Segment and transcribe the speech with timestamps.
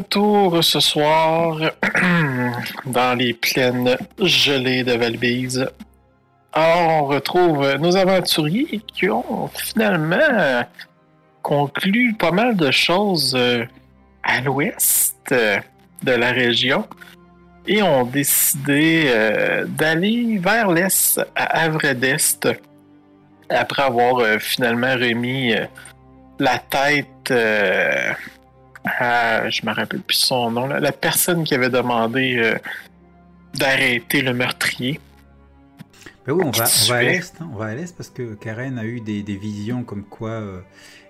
[0.00, 1.58] retour ce soir
[2.86, 5.68] dans les plaines gelées de Valbise.
[6.54, 10.64] Alors, on retrouve nos aventuriers qui ont finalement
[11.42, 13.66] conclu pas mal de choses euh,
[14.22, 15.58] à l'ouest euh,
[16.02, 16.86] de la région
[17.66, 22.48] et ont décidé euh, d'aller vers l'est, à Havre d'Est,
[23.50, 25.52] après avoir finalement remis
[26.38, 27.32] la tête
[28.84, 32.54] à, je me rappelle plus son nom, la personne qui avait demandé
[33.54, 35.00] d'arrêter le meurtrier.
[36.26, 38.34] Ben oui, on va, on va à l'est, hein, on va à l'est parce que
[38.34, 40.42] Karen a eu des, des visions comme quoi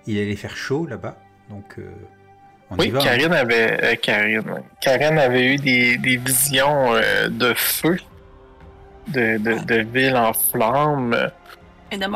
[0.07, 1.17] il allait faire chaud là-bas.
[1.49, 1.89] Donc, euh,
[2.69, 2.99] on oui, y va.
[2.99, 3.03] Hein.
[3.03, 7.97] Karine avait, euh, Karine, Karine avait eu des, des visions euh, de feu,
[9.09, 11.31] de, de, de ville en flammes.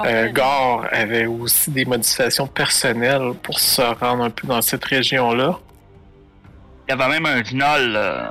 [0.05, 5.59] Euh, Gore avait aussi des modifications personnelles pour se rendre un peu dans cette région-là.
[6.87, 8.27] Il y avait même un gnoll, euh,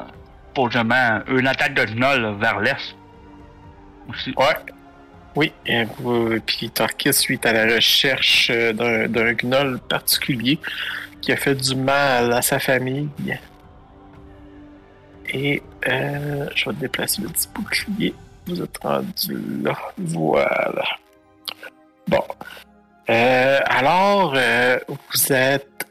[0.49, 2.97] supposément, une attaque de gnoll vers l'est.
[4.09, 4.33] Aussi.
[4.37, 4.55] Ouais.
[5.37, 10.59] Oui, et vous- puis Tarkis, suite à la recherche euh, d'un d'un gnoll particulier
[11.21, 13.09] qui a fait du mal à sa famille.
[15.29, 18.15] Et euh, je vais déplacer le petit bouclier.
[18.47, 19.77] Vous êtes rendu là.
[19.99, 20.85] Voilà.
[22.09, 22.23] Bon.
[23.11, 25.87] Euh, alors, euh, vous êtes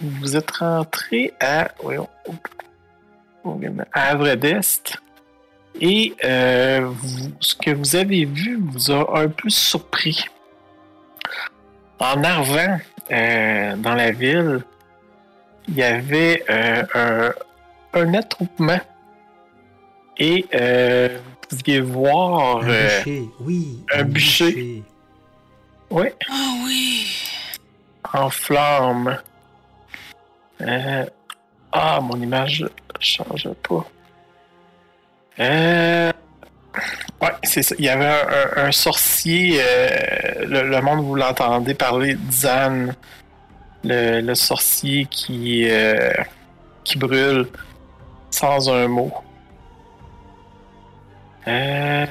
[0.00, 2.08] vous êtes rentré à voyons,
[3.92, 4.96] à Havre d'Est.
[5.80, 10.24] Et euh, vous- ce que vous avez vu vous a un peu surpris.
[11.98, 12.78] En arrivant
[13.10, 14.60] euh, dans la ville,
[15.68, 17.32] il y avait un,
[17.92, 18.80] un attroupement.
[20.16, 22.58] Et euh, vous pouviez voir...
[22.64, 23.84] Un bûcher, oui.
[23.94, 24.82] un bûcher.
[25.90, 27.06] Ouais, Ah oui.
[28.12, 29.18] en flammes.
[30.60, 31.06] Euh,
[31.72, 32.68] ah, mon image ne
[33.00, 33.86] change pas.
[35.38, 36.12] Euh,
[37.22, 37.74] ouais, c'est ça.
[37.78, 38.28] Il y avait un,
[38.62, 42.88] un- un sorcier, euh, le, le monde, vous l'entendez parler, Zan,
[43.84, 46.12] le, le sorcier qui, euh,
[46.84, 47.46] qui brûle
[48.30, 49.12] sans un mot.
[51.48, 52.06] Euh,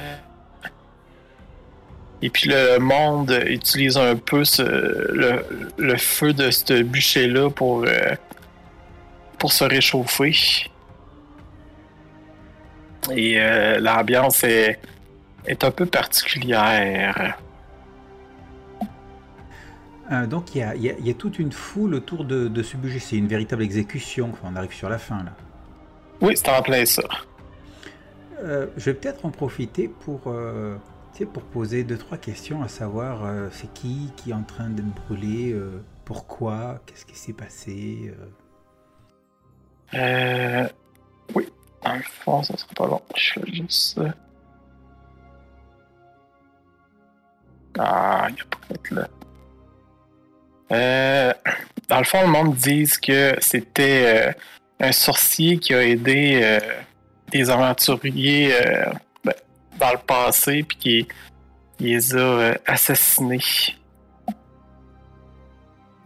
[2.22, 4.62] et puis le monde utilise un peu ce-
[5.14, 5.46] le,
[5.78, 8.16] le feu de ce bûcher-là pour, euh,
[9.38, 10.34] pour se réchauffer.
[13.16, 14.80] Et euh, l'ambiance est,
[15.46, 17.38] est un peu particulière.
[20.12, 22.26] Euh, donc il y a, il y a- il y a toute une foule autour
[22.26, 23.00] de, de ce budget.
[23.00, 24.30] C'est une véritable exécution.
[24.34, 25.32] Enfin, on arrive sur la fin là.
[26.22, 27.04] Oui, c'est en plein ça.
[28.44, 30.22] Je vais peut-être en profiter pour,
[31.26, 34.94] pour poser deux trois questions, à savoir euh, c'est qui qui est en train d'être
[35.08, 38.14] brûlé, euh, pourquoi, qu'est-ce qui s'est passé.
[39.94, 40.66] euh?
[40.66, 40.70] Euh,
[41.36, 41.48] oui,
[41.84, 43.02] dans le fond, ça sera pas long.
[43.16, 44.02] Je fais juste.
[47.78, 49.08] Ah, il n'y a pas d'être là.
[50.72, 51.34] Euh,
[51.88, 54.36] dans le fond, le monde dit que c'était
[54.80, 56.60] un sorcier qui a aidé
[57.32, 58.54] des aventuriers
[59.80, 61.08] dans le passé, puis qui,
[61.80, 63.40] les a euh, assassinés.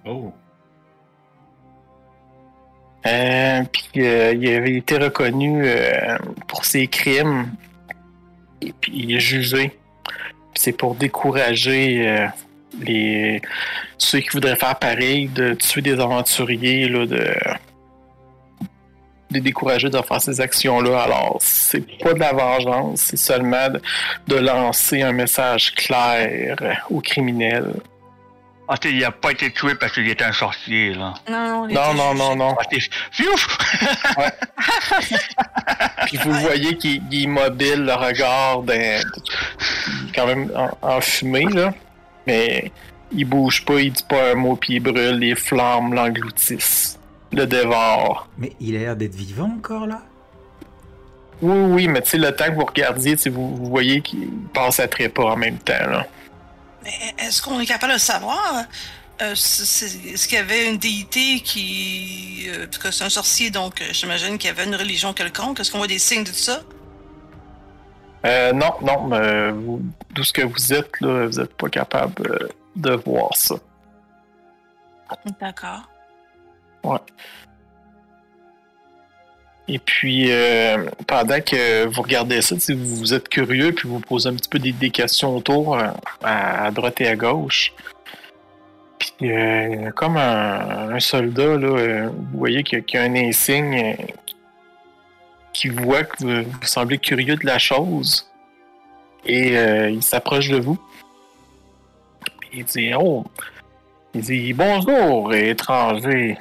[0.05, 0.33] Oh.
[3.05, 5.65] Euh, puis euh, il avait été reconnu
[6.47, 7.51] pour ses crimes
[8.61, 9.77] et puis il est jugé.
[10.55, 12.29] C'est pour décourager
[12.79, 13.41] les
[13.97, 17.33] ceux qui voudraient faire pareil, de tuer des aventuriers, là, de
[19.33, 21.01] les décourager de faire ces actions-là.
[21.03, 23.81] Alors, c'est pas de la vengeance, c'est seulement de,
[24.27, 27.73] de lancer un message clair aux criminels.
[28.65, 31.13] Ah, tu sais, il a pas été tué parce qu'il était un sorcier, là.
[31.29, 32.55] Non, il Non, non, non, non.
[32.57, 32.63] Ah,
[33.11, 33.57] Fiouf!
[36.05, 39.01] Puis vous voyez qu'il il est immobile, le regard d'un-
[40.15, 41.73] quand même en- enfumé, là.
[42.25, 42.71] Mais
[43.11, 46.97] il bouge pas, il dit pas un mot, puis il brûle, les flammes l'engloutissent,
[47.33, 48.27] le dévorent.
[48.37, 50.01] Mais il a l'air d'être vivant encore là.
[51.41, 54.79] Oui, oui, mais tu sais, le temps que vous regardiez, vous, vous voyez qu'il passe
[54.79, 56.07] à trépas en même temps, là.
[56.83, 58.65] Mais est-ce qu'on est capable de savoir?
[59.21, 62.45] Euh, est-ce qu'il y avait une déité qui.
[62.49, 65.59] euh, parce que c'est un sorcier, donc euh, j'imagine qu'il y avait une religion quelconque.
[65.59, 66.61] Est-ce qu'on voit des signes de tout ça?
[68.25, 69.81] Euh, non, non, mais vous,
[70.11, 73.55] d'où ce que vous êtes, là, vous êtes pas capable euh, de voir ça.
[75.39, 75.83] D'accord.
[79.67, 84.27] Et puis, euh, pendant que vous regardez ça, si vous êtes curieux, puis vous posez
[84.29, 85.87] un petit peu des, des questions autour, euh,
[86.21, 87.73] à, droite et à gauche.
[88.99, 93.95] Puis euh, comme un, soldat, là, vous voyez qu'il y a- un insigne
[95.53, 98.29] qui voit que vous, vous semblez curieux de la chose.
[99.25, 100.77] Et il s'approche de vous.
[102.53, 103.23] Il dit Oh
[104.15, 106.37] Il dit Bonjour, étranger.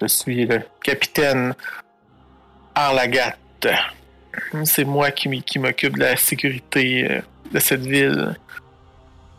[0.00, 1.54] Je suis le capitaine
[2.74, 3.36] Arlagat.
[4.64, 7.20] C'est moi qui, m'occupe de la sécurité euh,
[7.52, 8.34] de cette ville.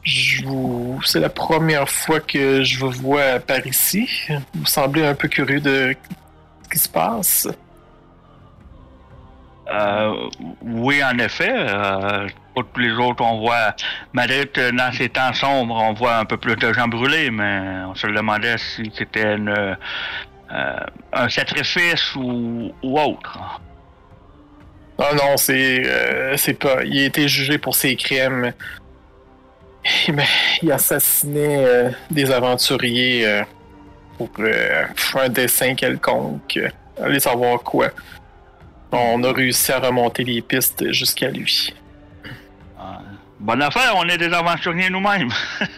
[0.04, 1.02] Je vous...
[1.04, 4.08] C'est la première fois que je vous vois par ici.
[4.54, 5.96] Vous semblez un peu curieux de
[6.64, 7.48] ce qui se passe.
[9.72, 10.30] Euh,
[10.62, 11.54] oui, en effet.
[11.56, 13.75] Euh, pas tous les autres, on voit
[14.13, 17.95] Madrid dans ces temps sombres, on voit un peu plus de gens brûlés, mais on
[17.95, 19.75] se demandait si c'était euh,
[21.13, 23.39] un sacrifice ou, ou autre.
[25.00, 26.83] Non, non, c'est euh, c'est pas.
[26.83, 28.54] Il a été jugé pour ses crimes.
[30.62, 33.44] Il assassinait euh, des aventuriers
[34.18, 34.83] pour euh,
[35.15, 36.59] un dessin quelconque.
[37.01, 37.88] Allez savoir quoi.
[38.92, 41.74] On a réussi à remonter les pistes jusqu'à lui.
[43.42, 45.30] Bonne affaire, on est des aventuriers nous-mêmes.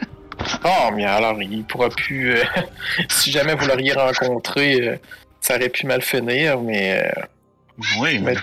[0.65, 2.36] Oh, mais alors, il pourra plus.
[2.36, 2.44] euh,
[3.10, 4.98] si jamais vous l'auriez rencontré, euh,
[5.39, 7.21] ça aurait pu mal finir, mais euh,
[8.00, 8.36] oui, Mais-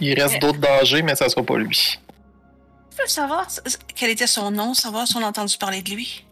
[0.00, 1.98] il reste Mais- d'autres dangers, mais ça sera pas lui.
[2.92, 3.46] Je veux savoir
[3.94, 6.26] quel était son nom, savoir si on a entendu parler de lui.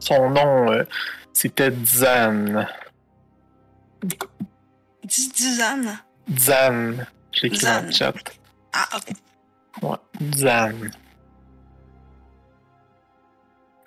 [0.00, 0.84] Son nom, euh,
[1.32, 2.66] c'était Zan.
[5.04, 5.98] Dis Dizane.
[6.36, 6.94] Zan.
[7.32, 7.98] Je l'écris dans le Zan.
[8.12, 8.14] chat.
[8.72, 9.14] Ah, ok.
[9.82, 9.96] Ouais.
[10.34, 10.72] Zan.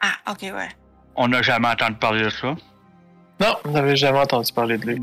[0.02, 0.70] Ah, ok, ouais.
[1.16, 2.56] On n'a jamais entendu parler de ça?
[3.40, 5.00] Non, vous n'avez jamais entendu parler de lui.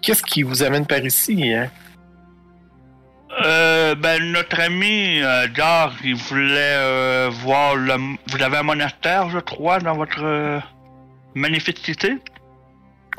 [0.00, 1.70] Qu'est-ce qui vous amène par ici, hein?
[3.44, 7.94] Euh, ben, notre ami euh, Dar, il voulait euh, voir le.
[8.28, 10.58] Vous avez un monastère, je crois, dans votre euh,
[11.34, 12.16] magnifique cité?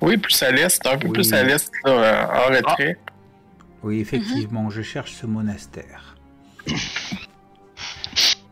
[0.01, 1.13] Oui, plus à l'est, un peu Oui.
[1.13, 2.97] plus à l'est, là, en retrait.
[3.83, 6.15] Oui, effectivement, je cherche ce monastère.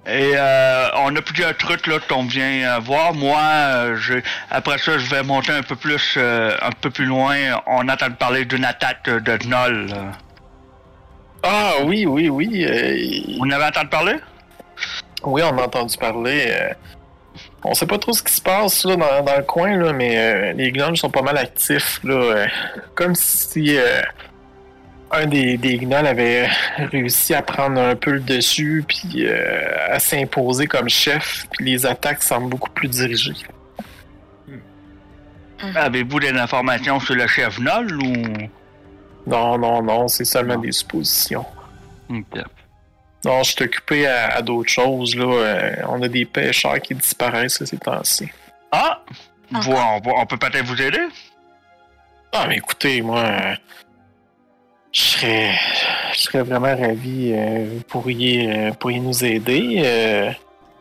[0.07, 3.13] Et euh, on a plusieurs trucs là qu'on vient euh, voir.
[3.15, 4.13] Moi, euh, je,
[4.51, 7.35] après ça, je vais monter un peu plus, euh, un peu plus loin.
[7.65, 9.87] On entend parler d'une attaque de Gnoll.
[9.87, 10.11] là.
[11.41, 12.65] Ah oui, oui, oui.
[12.69, 14.15] euh, Vous n'avez entendu parler?
[15.23, 16.45] oui, on a entendu parler.
[16.49, 16.69] euh,
[17.63, 20.17] on sait pas trop ce qui se passe là, dans, dans le coin, là, mais
[20.17, 21.99] euh, les gnolls sont pas mal actifs.
[22.03, 22.47] Là, euh,
[22.93, 24.01] comme si euh,
[25.17, 26.47] un des, des gnolls avait
[26.77, 31.45] réussi à prendre un peu le dessus puis euh, à s'imposer comme chef.
[31.51, 33.33] Puis les attaques semblent beaucoup plus dirigées.
[35.75, 38.13] Avez-vous des informations sur le chef Gnoll ou?
[39.27, 40.61] Non, non, non, c'est seulement Non.
[40.61, 41.45] des suppositions.
[42.09, 42.41] Ok.
[43.23, 45.15] Non, je suis occupé à, à d'autres choses.
[45.15, 45.25] Là.
[45.25, 48.29] Euh, on a des pêcheurs qui disparaissent ces temps-ci.
[48.71, 49.01] Ah!
[49.51, 51.01] Vous- on, on peut peut-être vous aider?
[52.33, 53.55] Ah, mais écoutez, moi, euh,
[54.95, 55.51] je serais,
[56.13, 57.33] je serais vraiment ravi.
[57.33, 59.81] euh, vous pourriez, euh, pourriez nous aider.
[59.85, 60.31] euh.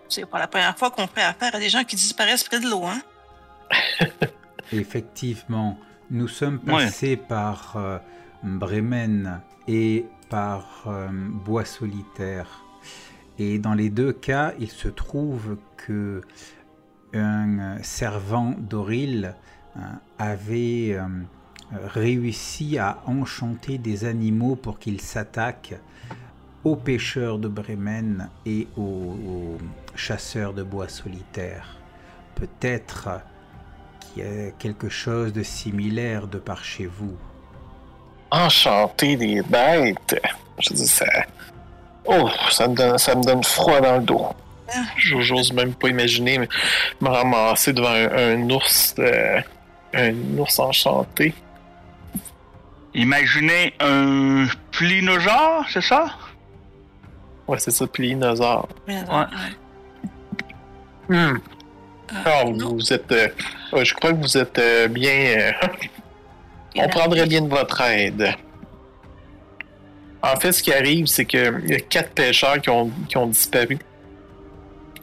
[0.08, 2.68] C'est pas la première fois qu'on fait affaire à des gens qui disparaissent près de
[2.70, 3.00] l'eau, hein?
[4.72, 5.78] Effectivement,
[6.10, 6.84] nous sommes Ouais.
[6.84, 7.98] passés par euh,
[8.42, 12.46] Bremen et par euh, Bois Solitaire.
[13.38, 16.22] Et dans les deux cas, il se trouve que
[17.14, 19.34] un servant d'Oril
[19.76, 19.80] euh,
[20.18, 20.96] avait
[21.72, 25.74] euh, réussi à enchanter des animaux pour qu'ils s'attaquent
[26.64, 29.58] aux pêcheurs de Bremen et aux,
[29.94, 31.76] chasseurs de bois solitaire.
[32.34, 33.20] Peut-être
[34.00, 37.16] qu'il y a quelque chose de similaire de par chez vous.
[38.30, 40.20] Enchanter des bêtes.
[40.58, 41.06] Je dis ça.
[42.04, 44.26] Oh, ça me donne, ça me donne froid dans le dos.
[44.96, 46.38] J'ose même pas imaginer
[47.00, 49.40] me ramasser devant un ours, euh,
[49.92, 51.34] un ours enchanté.
[52.94, 56.06] Imaginez un plinosaure, c'est ça?
[57.48, 58.68] Ouais, c'est ça, plinosaure.
[58.86, 58.94] Ouais.
[61.08, 61.14] Hmm.
[61.14, 61.38] Euh,
[62.24, 62.74] Ah, non.
[62.74, 63.10] vous êtes.
[63.12, 63.28] euh,
[63.72, 65.10] ouais, je crois que vous êtes euh, bien.
[65.10, 65.52] euh,
[66.76, 68.30] on prendrait bien de votre aide.
[70.22, 73.26] En fait, ce qui arrive, c'est qu'il y a quatre pêcheurs qui ont, qui ont
[73.26, 73.78] disparu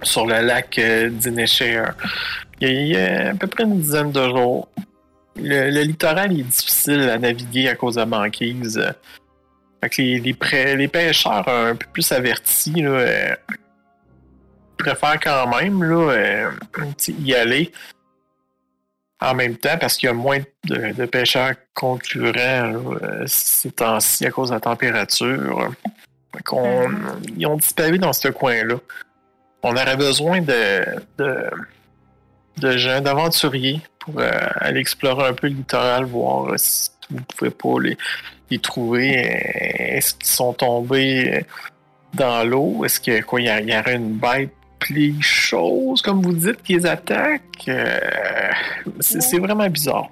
[0.01, 1.09] sur le lac euh,
[2.67, 4.67] a- il y a à peu près une dizaine de jours.
[5.35, 8.81] Le, le littoral est difficile à naviguer à cause de la banquise.
[9.81, 13.35] Fait que les, les, pré- les pêcheurs un peu plus avertis là, euh,
[14.77, 16.51] préfèrent quand même là, euh,
[17.19, 17.71] y aller
[19.21, 22.73] en même temps parce qu'il y a moins de, de pêcheurs concurrents là,
[23.03, 25.71] euh, ces temps-ci à cause de la température.
[26.35, 26.89] Fait qu'on-
[27.37, 28.75] Ils ont disparu dans ce coin-là.
[29.63, 30.83] on aurait besoin de,
[31.17, 31.49] de,
[32.57, 37.21] de gens, d'aventuriers pour euh, aller explorer un peu le littoral, voir euh, si vous
[37.37, 37.97] pouvez pas les,
[38.49, 39.17] les trouver.
[39.17, 41.45] Euh, Est-ce qu'ils sont tombés
[42.13, 42.83] dans l'eau?
[42.83, 46.61] Est-ce que quoi, il y, a- y aurait une bête plus chose, comme vous dites,
[46.63, 47.67] qui les attaque?
[47.67, 47.99] Euh,
[48.99, 50.09] c'est vraiment bizarre.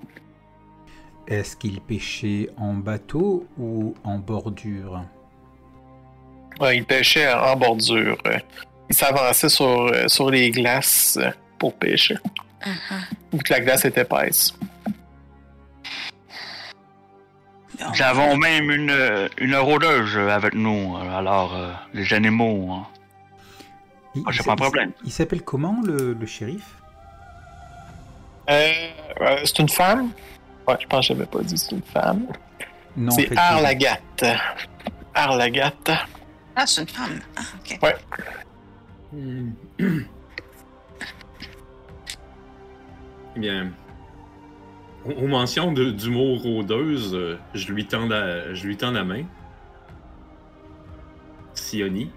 [1.27, 5.03] Est-ce qu'il pêchait en bateau ou en bordure?
[6.59, 8.17] Ouais, il pêchait en bordure.
[8.27, 8.37] Euh,
[8.89, 11.19] Il s'avançait sur, sur les glaces
[11.59, 12.15] pour pêcher.
[13.33, 14.53] Vu que la glace est épaisse.
[17.79, 20.97] Nous avons même une, une rôdeuse avec nous.
[20.97, 22.71] Alors, euh, les animaux.
[22.73, 22.87] hein.
[24.15, 24.91] Il- Ah, il pas un problème.
[25.05, 26.65] Il s'appelle comment le, le shérif?
[28.49, 28.71] Euh,
[29.21, 30.09] euh, c'est une femme?
[30.67, 32.25] Ouais, je pense que je pas dit, c'est une femme.
[32.97, 33.99] Non, c'est en fait, Arlagat.
[35.13, 35.73] Arlagat.
[36.55, 37.19] Ah, c'est une femme.
[37.37, 37.95] Ah, ok.
[39.13, 39.51] Hmm.
[43.39, 43.71] bien,
[45.05, 49.03] aux mentions de- du mot rôdeuse, euh, je lui tends la, je lui tends la
[49.03, 49.23] main.
[51.53, 52.09] Sioni.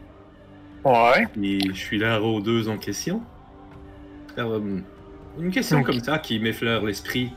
[0.84, 1.26] Ouais.
[1.42, 3.22] Et je suis la rôdeuse en question.
[4.38, 4.78] Euh,
[5.38, 7.30] une question comme ça qui m'effleure l'esprit.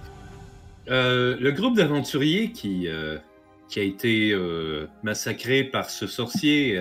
[0.89, 2.87] Euh, le groupe d'aventuriers qui,
[3.67, 4.35] qui a été
[5.03, 6.79] massacré par ce sorcier,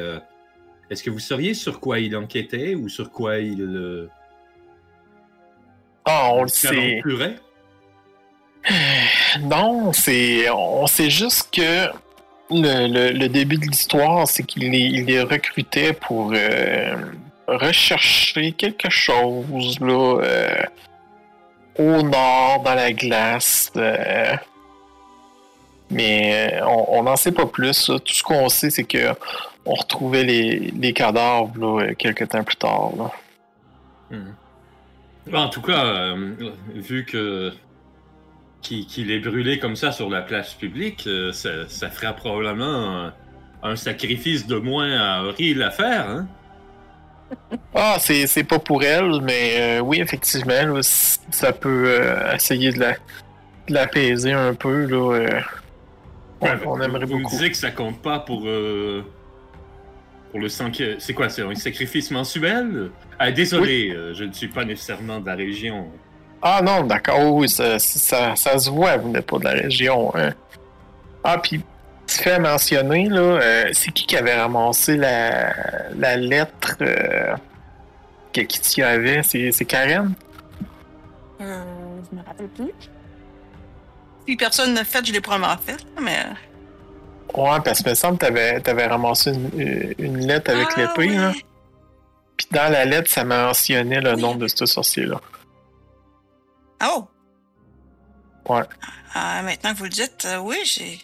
[0.91, 4.09] est-ce que vous sauriez sur quoi il enquêtait ou sur quoi il
[6.05, 7.01] Ah, on le sait.
[9.41, 10.49] Non, c'est.
[10.51, 11.89] On sait juste que
[12.51, 16.95] le, le- le début de l'histoire, c'est qu'il les, il les recrutait pour euh,
[17.47, 20.63] rechercher quelque chose là, euh,
[21.79, 23.71] au nord, dans la glace.
[23.77, 24.35] euh,
[25.91, 27.89] mais on n'en sait pas plus.
[27.89, 27.99] là.
[27.99, 29.15] Tout ce qu'on sait, c'est que
[29.67, 32.91] on retrouvait les, les cadavres là, quelques temps plus tard.
[32.99, 33.11] là.
[35.27, 35.35] Hmm.
[35.37, 36.35] En tout cas, euh,
[36.75, 37.53] vu que
[38.63, 43.15] qu'il est brûlé comme ça sur la place publique, euh, ça, ça fera probablement un,
[43.63, 46.09] un sacrifice de moins à Auril à faire.
[46.09, 46.27] Hein?
[47.75, 52.01] Ah, c'est pas pour elle, mais euh, oui, effectivement, là, ça peut
[52.35, 52.93] essayer de la
[53.67, 54.85] de l'apaiser un peu.
[54.87, 55.41] Là,
[56.41, 57.31] on, Ouais, on vous- aimerait vous me beaucoup.
[57.35, 58.43] disiez que ça compte pas pour
[60.35, 62.91] pour le sang que c'est quoi c'est un sacrifice mensuel?
[63.21, 65.89] Ah, désolé euh, je ne suis pas nécessairement de la région
[66.43, 70.13] Ah non, d'accord, oui, ça, ça, ça se voit, vous n'êtes pas de la région.
[70.17, 70.33] hein.
[71.23, 71.61] Ah, puis,
[72.09, 75.55] tu fais mentionner, là, euh, c'est qui qui avait ramassé la,
[75.97, 77.37] la lettre euh,
[78.33, 79.23] que Kitty avait?
[79.23, 80.15] C'est c'est Karen?
[81.39, 82.73] Je me rappelle plus.
[84.27, 86.25] Si personne n'a fait, je l'ai probablement fait, mais.
[87.35, 91.09] Ouais, parce que me semble que t'avais avais ramassé une, une lettre avec Ah, l'épée,
[91.15, 91.33] là.
[92.37, 94.21] Puis dans la lettre, ça mentionnait le Oui.
[94.21, 95.21] nom de ce sorcier-là.
[96.85, 97.07] Oh!
[98.49, 98.63] Ouais.
[99.15, 101.01] Ah, maintenant que vous le dites, euh, oui, j'ai.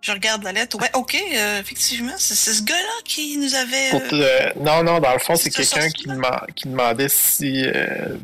[0.00, 0.76] Je regarde la lettre.
[0.80, 4.12] Ouais, ok, euh, effectivement, c'est c'est ce gars-là qui nous avait.
[4.12, 6.08] Euh, Non, non, dans le fond, c'est Ce quelqu'un qui,
[6.56, 8.16] qui demandait si, euh,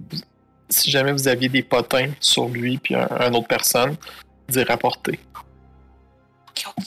[0.68, 3.96] si jamais vous aviez des potins sur lui puis un, un autre personne,
[4.48, 5.20] d'y rapporter.
[6.50, 6.84] ok, ok.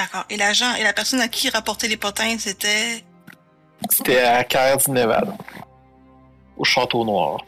[0.00, 0.24] D'accord.
[0.30, 3.04] Et l'agent et la personne à qui il rapportait les potins, c'était?
[3.90, 5.36] C'était à Caire du Nevada,
[6.56, 7.44] au Château Noir.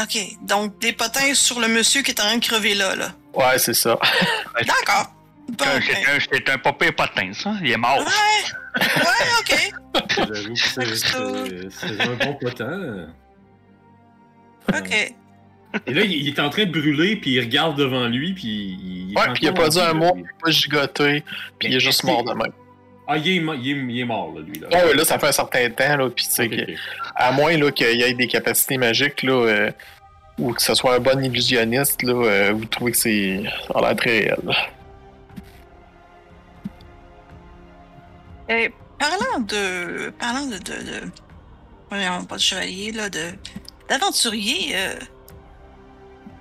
[0.00, 3.08] Ok, donc des potins sur le monsieur qui est en train de crever là, là.
[3.34, 3.98] Ouais, c'est ça.
[4.54, 5.12] D'accord.
[5.48, 7.54] Bon, C'est un, un pas pire potin, ça.
[7.60, 7.98] Il est mort.
[7.98, 9.72] Ouais, ouais, ok,
[10.62, 13.08] c'est un bon potin
[14.68, 15.14] ok.
[15.86, 19.10] Et là il est en train de brûler puis il regarde devant lui puis il,
[19.10, 21.24] il Ouais, est puis il a pas dit en un mot, il a pas gigoté,
[21.58, 22.52] puis il est juste mort de même.
[23.06, 25.18] ah il est, il est, il est mort là lui là Ah ouais, là, ça
[25.18, 26.78] fait un certain temps, là, puis tu sais Ok, que- ok.
[27.14, 29.70] À moins là, qu'il y ait des capacités magiques, là, euh,
[30.38, 33.80] ou que ce soit un bon illusionniste, là, euh, vous trouvez que c'est ça a
[33.82, 34.38] l'air très réel.
[38.48, 40.10] Et parlant de.
[40.18, 40.58] Parlant de.
[40.58, 41.10] de, de
[41.88, 43.30] voyons, pas de chevalier, là, de.
[43.88, 44.94] D'aventurier, euh,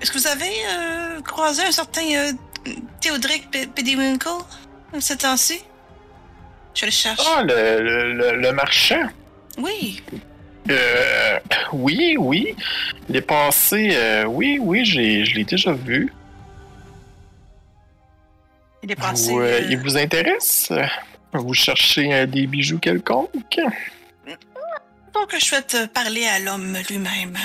[0.02, 2.32] est-ce que vous avez euh, croisé un certain euh,
[3.02, 4.30] Théodric Pediwinkle
[5.00, 5.62] ces temps-ci?
[6.76, 7.22] Je le cherche.
[7.36, 9.08] Ah, le, le, le- le marchand.
[9.58, 10.02] Oui.
[10.70, 11.40] Euh,
[11.74, 12.56] oui, oui.
[13.10, 13.90] Il est passé.
[13.94, 16.14] euh, oui, oui, j'ai, je l'ai déjà vu.
[18.84, 19.32] Il est passé.
[19.32, 20.72] Vous, euh, euh, Il vous intéresse?
[21.34, 23.60] Vous cherchez des bijoux quelconques?
[25.14, 27.38] Donc, je souhaite parler à l'homme lui-même,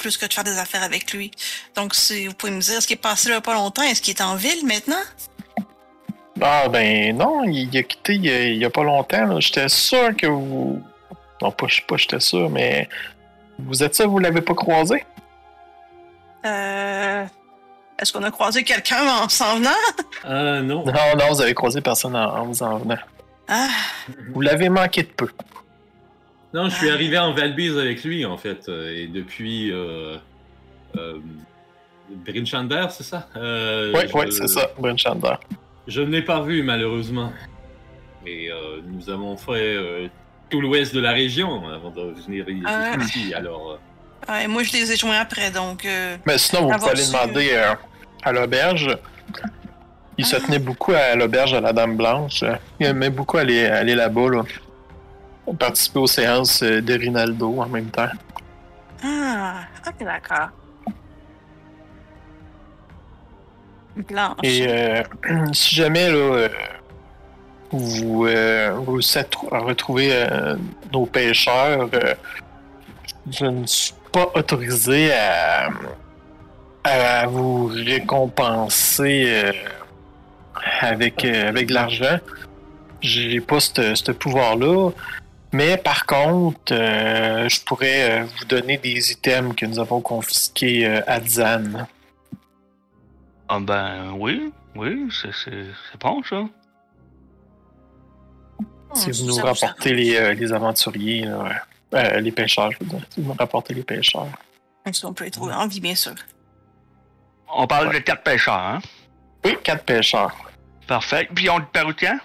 [0.00, 1.30] plus que de faire des affaires avec lui.
[1.76, 4.14] Donc, si vous pouvez me dire, ce qui est passé là pas longtemps, est-ce qu'il
[4.16, 5.02] est en ville maintenant?
[6.42, 9.38] Ah, ben non, il a quitté il y a, il y a pas longtemps.
[9.40, 10.82] J'étais sûr que vous,
[11.42, 12.88] Non, pas, pas j'étais sûr, mais.
[13.58, 15.04] Vous êtes sûr, vous l'avez pas croisé?
[16.46, 17.26] Euh...
[17.98, 19.70] Est-ce qu'on a croisé quelqu'un en s'en venant?
[20.24, 20.86] Ah non.
[20.86, 22.96] Non, non, vous avez croisé personne en, en vous en venant.
[23.46, 23.68] Ah,
[24.32, 25.28] Vous l'avez manqué de peu.
[26.52, 28.68] Non, je suis arrivé en Valbise avec lui, en fait.
[28.68, 29.70] euh, Et depuis.
[29.72, 30.16] Euh,
[30.96, 31.18] euh,
[32.26, 33.28] Brinchander, c'est ça?
[33.36, 35.36] Euh, Oui, je- oui, c'est ça, Brent Chandler.
[35.86, 37.32] Je ne l'ai pas vu, malheureusement.
[38.26, 40.08] Et euh, nous avons fait euh,
[40.48, 42.96] tout l'ouest de la région avant de venir i- Ah.
[43.00, 43.32] ici.
[43.32, 43.78] Alors,
[44.28, 45.84] euh, ouais, moi je les ai joints après, donc...
[45.86, 47.74] euh, Mais sinon, vous pouvez aller su- demander euh,
[48.24, 48.88] à l'auberge.
[50.18, 50.40] Il se Ah.
[50.40, 52.42] tenait beaucoup à l'auberge de la Dame Blanche.
[52.80, 54.28] Il aimait beaucoup aller, aller là-bas.
[54.30, 54.42] Là.
[55.58, 58.08] Participer aux séances euh, de Rinaldo en même temps.
[59.04, 60.48] Ah, ok, d'accord.
[63.96, 64.36] Blanche.
[64.42, 65.02] Et euh,
[65.52, 66.48] si jamais là, euh,
[67.72, 70.56] vous, euh, vous réussissez à tr- à retrouver euh,
[70.92, 71.88] nos pêcheurs,
[73.30, 75.68] je ne suis pas autorisé à,
[76.84, 79.52] à vous récompenser
[80.80, 82.18] avec, avec de l'argent.
[83.00, 84.90] J'ai pas ce ce pouvoir-là.
[85.52, 90.86] Mais par contre, euh, je pourrais euh, vous donner des items que nous avons confisqués
[90.86, 91.86] euh, à Zan.
[93.48, 96.44] Ah ben oui, oui, c'est c'est- c'est bon ça.
[98.94, 101.50] Si vous nous rapportez les, euh, les aventuriers, là, ouais.
[101.94, 103.00] Euh, les pêcheurs, je veux dire.
[103.10, 104.28] Si vous nous rapportez les pêcheurs.
[104.92, 106.14] Si on peut les trouver en vie, bien sûr.
[107.52, 107.94] On parle Ouais.
[107.94, 108.78] de quatre pêcheurs, hein?
[109.44, 110.36] Oui, quatre pêcheurs.
[110.86, 111.28] Parfait.
[111.34, 112.18] Puis on est paru quand?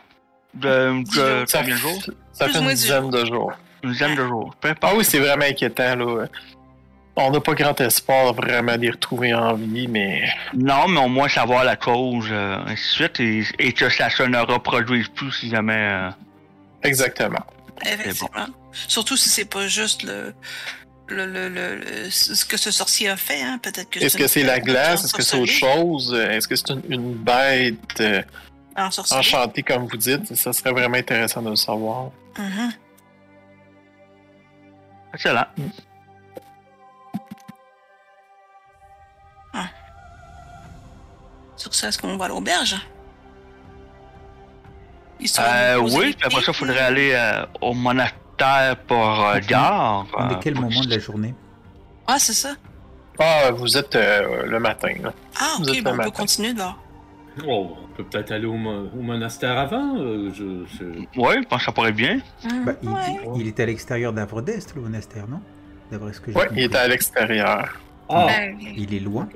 [0.53, 1.45] De, de.
[1.47, 1.99] Ça, combien de jours?
[2.37, 3.53] Ça Plus fait une dizaine de jours.
[3.83, 4.53] Une dizaine de jours.
[4.61, 5.95] Peu Ah oui, c'est vraiment inquiétant.
[5.95, 6.27] Là.
[7.17, 11.29] On n'a pas grand espoir vraiment les retrouver en vie, mais Non, mais au moins
[11.29, 15.31] savoir la cause, euh, ainsi de suite, et, et que ça se ne reproduise plus
[15.31, 15.73] si jamais.
[15.77, 16.09] euh,
[16.83, 17.45] exactement.
[17.85, 18.47] Effectivement.
[18.73, 20.33] Surtout si c'est pas juste le,
[21.07, 23.59] le, le, le- le- ce que ce sorcier a fait, hein.
[23.61, 25.05] Peut-être que Est-ce que c'est la glace?
[25.05, 26.13] Est-ce que c'est autre chose?
[26.13, 28.01] Est-ce que c'est une, une bête?
[28.01, 28.21] euh,
[28.77, 29.17] En sorcier.
[29.17, 30.35] enchantée, comme vous dites?
[30.35, 32.09] Ça serait vraiment intéressant de le savoir.
[32.37, 32.71] Mhm.
[35.13, 35.45] Excellent.
[41.55, 42.75] Sur ça, est-ce qu'on va à l'auberge?
[45.39, 50.05] Euh, oui, puis après ça, il faudrait aller euh, au monastère pour euh, gare.
[50.19, 51.33] Euh, quel moment de la journée?
[52.05, 52.49] Ah, c'est ça.
[53.17, 55.13] Ah, vous êtes euh, le matin, là.
[55.39, 56.77] Ah, Vous ok, êtes bon, on peut continuer de voir.
[57.47, 59.97] Oh, on peut peut-être aller au, mo- au monastère avant.
[59.97, 60.85] euh, je, je-
[61.19, 62.19] Oui, je pense que ça pourrait être bien.
[62.43, 63.19] Mhm, Bah, il, ouais.
[63.37, 65.41] il est à l'extérieur d'Avredest, le monastère, non?
[65.91, 66.61] D'après ce que j'ai Oui, compris.
[66.61, 67.79] il était à l'extérieur.
[68.09, 68.27] Ah,
[68.75, 69.27] Il est loin.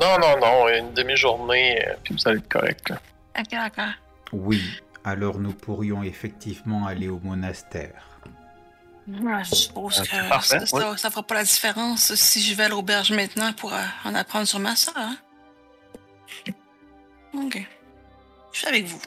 [0.00, 2.88] Non, non, non, une demi-journée, euh, puis vous allez être correct.
[2.90, 2.96] là.
[3.38, 3.92] ok, d'accord.
[4.32, 4.62] Oui,
[5.04, 8.06] alors nous pourrions effectivement aller au monastère.
[9.08, 12.54] Ouais, je suppose Euh, que parfait, ça, ça, ça fera pas la différence si je
[12.54, 14.94] vais à l'auberge maintenant pour euh, en apprendre sur ma soeur.
[14.96, 15.16] Hein?
[17.34, 17.64] Ok.
[18.52, 19.00] Je suis avec vous.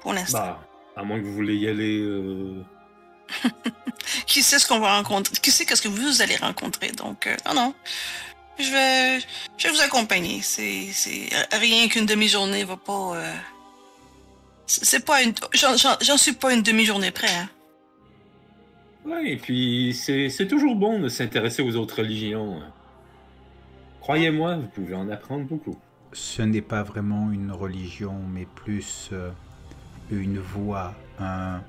[0.00, 0.38] Pour l'instant.
[0.38, 0.60] bah,
[0.96, 1.98] à moins que vous voulez y aller.
[2.00, 2.62] euh,
[4.26, 5.34] Qui sait ce qu'on va rencontrer?
[5.40, 6.90] Qui sait qu'est-ce que vous allez rencontrer?
[6.92, 7.74] Donc, euh, non, non.
[8.58, 9.20] Je vais,
[9.58, 10.40] je vais vous accompagner.
[10.42, 13.16] C'est, c'est rien qu'une demi-journée va pas.
[13.16, 13.34] euh,
[14.66, 15.34] c'est pas une.
[15.52, 17.28] J'en, suis pas une demi-journée près.
[17.34, 17.48] Hein.
[19.04, 22.60] Ouais, et puis c'est c'est toujours bon de s'intéresser aux autres religions.
[24.00, 25.76] Croyez-moi, vous pouvez en apprendre beaucoup.
[26.12, 29.30] Ce n'est pas vraiment une religion, mais plus euh,
[30.10, 31.60] une voie, un,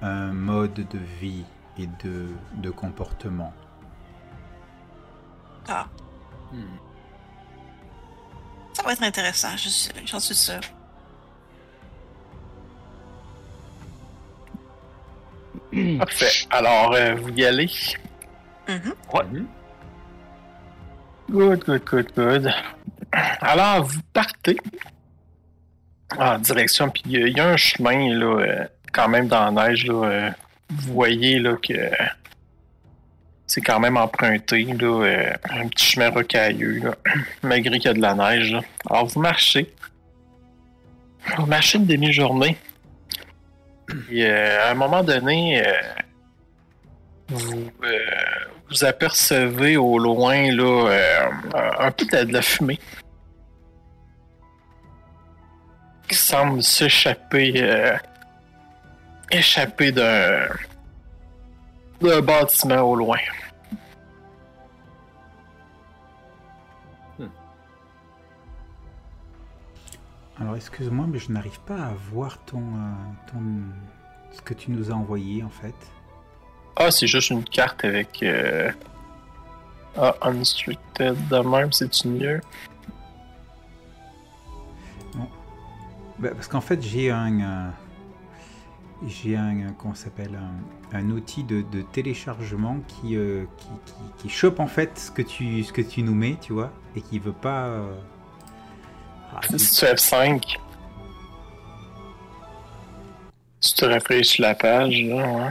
[0.00, 1.44] un mode de vie
[1.78, 3.52] et de, de comportement.
[5.68, 5.86] Ah,
[6.52, 6.76] Hmm.
[8.74, 9.56] ça va être intéressant.
[9.56, 10.60] je suis- J'en suis sûre.
[15.98, 16.46] Parfait.
[16.50, 17.70] Alors, euh, vous y allez?
[18.68, 19.24] Ouais.
[19.24, 19.46] Mhm.
[21.30, 22.50] Good, good, good, good.
[23.12, 24.56] Alors, vous partez
[26.18, 29.86] en direction, puis il y a- un chemin, là, euh, quand même dans la neige,
[29.88, 30.30] euh,
[30.70, 31.90] vous voyez, là, que
[33.46, 36.82] c'est quand même emprunté, là, euh, un petit chemin rocailleux,
[37.42, 38.56] malgré qu'il y a de la neige.
[38.88, 39.72] Alors, vous marchez.
[41.36, 42.56] Vous marchez une demi-journée.
[44.12, 45.62] Euh, à un moment donné,
[47.28, 47.70] vous,
[48.70, 50.88] vous apercevez au loin là,
[51.78, 52.78] un peu de la fumée
[56.08, 57.96] qui semble s'échapper euh,
[59.30, 60.46] échapper d'un
[62.00, 63.18] d'un bâtiment au loin.
[70.40, 73.40] Alors excuse-moi, mais je n'arrive pas à voir ton, euh, ton
[74.32, 75.74] ce que tu nous as envoyé en fait.
[76.76, 78.22] Ah, c'est juste une carte avec.
[78.22, 78.70] euh,
[79.96, 82.40] Ah, unrestricted de même, c'est mieux?
[86.30, 87.40] Parce qu'en fait, j'ai un.
[87.40, 87.70] euh,
[89.06, 89.56] j'ai un.
[89.60, 90.38] euh, Comment ça s'appelle
[90.92, 95.10] un, un outil de, de téléchargement qui, euh, qui, qui, qui chope en fait ce
[95.10, 97.66] que, tu, ce que tu nous mets, tu vois, et qui veut pas.
[97.68, 98.00] euh,
[99.32, 100.58] ah, Si tu F5.
[103.60, 105.50] Si tu rafraîchis la page, là, ouais.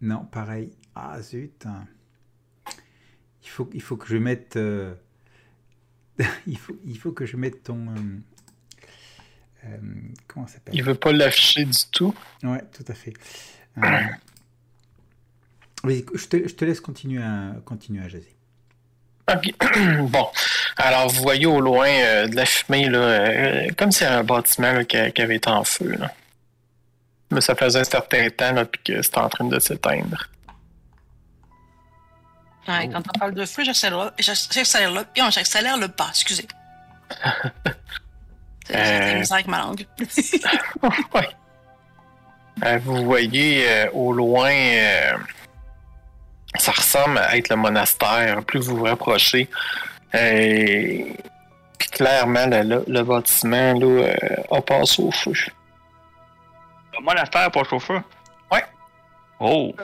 [0.00, 0.70] Non, pareil.
[0.94, 1.66] Ah zut.
[3.42, 4.56] Il faut, il faut que je mette.
[4.56, 4.94] euh,
[6.46, 7.88] il, faut, il faut que je mette ton.
[7.88, 8.18] euh,
[9.66, 9.76] euh,
[10.28, 10.74] comment ça s'appelle?
[10.74, 12.14] Il veut pas l'afficher du tout.
[12.42, 13.12] Ouais, tout à fait.
[13.78, 13.80] Euh,
[15.84, 18.34] vas-y, je, te, je te laisse continuer à, continuer à jaser.
[19.32, 19.52] Ok.
[20.10, 20.28] bon.
[20.76, 24.24] Alors, vous voyez au loin euh, de la fumée, là, euh, comme si c'était un
[24.24, 25.96] bâtiment là, qui, qui avait été en feu.
[25.98, 26.12] Là.
[27.30, 30.28] Mais ça faisait un certain temps puis que c'était en train de s'éteindre.
[32.68, 36.46] Ouais, quand on parle de feu, j'accélère j'accélère le, non, j'accélère le pas, excusez.
[38.66, 39.18] C'est- J'ai Euh.
[39.20, 39.86] misère avec ma langue.
[41.14, 41.28] Ouais.
[42.64, 45.12] Euh, vous voyez euh, au loin, euh,
[46.58, 48.42] ça ressemble à être le monastère.
[48.44, 49.48] Plus vous vous rapprochez,
[50.14, 51.04] euh,
[51.78, 54.16] puis clairement, le, le- le bâtiment là, euh,
[54.56, 55.32] a passé au feu.
[56.98, 58.02] Le monastère pour chauffeur?
[58.50, 58.64] Ouais.
[59.38, 59.74] Oh!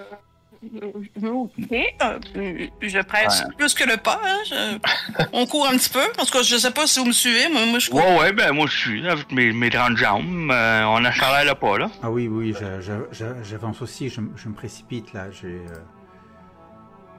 [0.62, 1.72] Ok.
[1.72, 3.54] Euh, je presse Ouais.
[3.56, 4.20] plus que le pas.
[4.24, 6.02] hein, je- On court un petit peu.
[6.20, 8.00] En tout cas, je sais pas si vous me suivez, mais moi je cours.
[8.00, 10.50] Ouais, ouais, ben moi je suis, avec mes, mes grandes jambes.
[10.52, 11.90] euh, on accélère le pas, là.
[12.02, 15.30] Ah oui, oui, j'a- j'a- j'a- j'avance aussi, je, me précipite là.
[15.32, 15.78] j'ai, euh,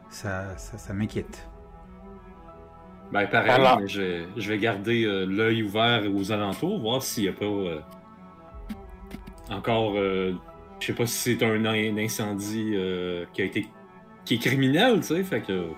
[0.10, 1.48] ça, ça, ça m'inquiète.
[3.12, 7.24] Ben, pareil, mais je, vais- je vais garder euh, l'œil ouvert aux alentours, voir s'il
[7.24, 7.80] n'y a pas euh,
[9.50, 9.94] encore.
[10.84, 11.66] Je sais pas si c'est un,
[11.98, 13.68] incendie euh, qui a été.
[14.26, 15.70] qui est criminel, tu sais, fait que.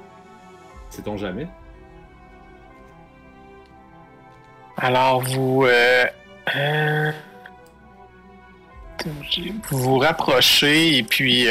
[0.90, 1.48] Sait-on jamais?
[4.78, 5.66] Alors, vous.
[5.66, 6.06] euh,
[6.56, 7.12] euh,
[9.70, 11.48] vous vous rapprochez et puis.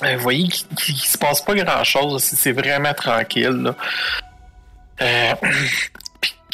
[0.00, 2.22] vous voyez qu'il qu'il se passe pas grand chose.
[2.22, 3.74] C'est c'est vraiment tranquille.
[5.00, 5.34] là.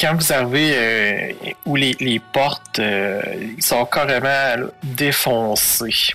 [0.04, 1.32] Quand vous arrivez euh,
[1.64, 3.22] où les, les portes euh,
[3.58, 6.12] sont carrément là, défoncées.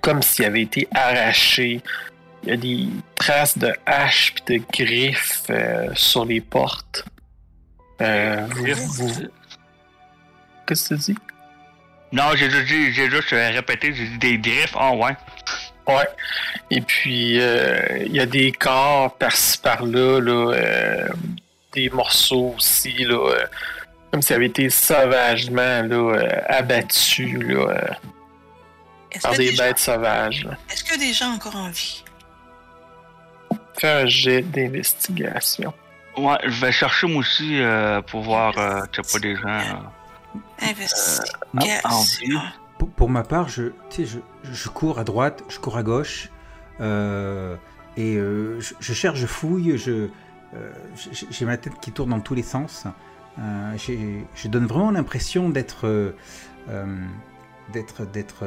[0.00, 1.80] Comme s'ils avaient été arrachés.
[2.42, 7.04] Il y a des traces de haches et de griffes euh, sur les portes.
[8.00, 9.28] Vous, vous-
[10.66, 11.18] Qu'est-ce que tu dis?
[12.10, 15.16] Non, j'ai juste dit, j'ai juste répété, j'ai dit des griffes, oh ouais.
[15.86, 16.08] Ouais.
[16.72, 21.06] Et puis, il y a des corps par-ci par-là, là,
[21.74, 23.46] des morceaux aussi, là, euh,
[24.12, 27.78] comme s'ils avaient été sauvagement là, euh, abattus là, euh,
[29.22, 30.48] par des des gens- bêtes sauvages.
[30.70, 32.02] est-ce que des gens encore en vie?
[33.78, 35.72] Fais un jet d'investigation.
[36.16, 39.36] Ouais, je vais chercher moi aussi euh, pour voir euh, qu'il n'y a pas des
[39.36, 39.76] gens.
[40.62, 42.40] euh, Investigation.
[42.78, 45.82] Pour, pour ma part, je, tu sais, je, je cours à droite, je cours à
[45.82, 46.28] gauche,
[46.80, 47.56] euh,
[47.96, 50.10] et euh, je, je cherche, je fouille, je, euh,
[50.96, 52.86] j'ai j'ai ma tête qui tourne dans tous les sens.
[53.38, 53.76] Euh,
[54.34, 56.12] je donne vraiment l'impression d'être euh,
[56.70, 56.86] euh,
[57.72, 58.04] d'être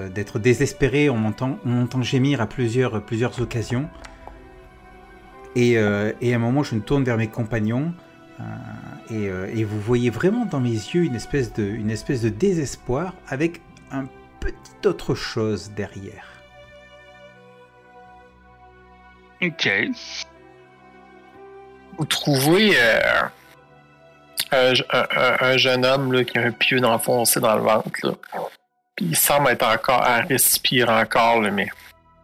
[0.10, 1.10] d'être désespéré.
[1.10, 3.90] On m'entend gémir à plusieurs plusieurs occasions.
[5.56, 7.94] Et, euh, à un moment, je me tourne vers mes compagnons.
[8.40, 8.44] euh,
[9.10, 12.30] et, euh, et vous voyez vraiment dans mes yeux une espèce de, une espèce de
[12.30, 14.06] désespoir avec un
[14.40, 16.44] petit autre chose derrière.
[19.42, 19.68] Ok.
[21.98, 23.22] Vous trouvez euh,
[24.52, 27.90] un, un- un- un jeune homme là, qui a un pieu enfoncé dans le ventre.
[28.04, 28.12] Là.
[28.96, 31.68] Puis il semble être encore à respirer encore, là, mais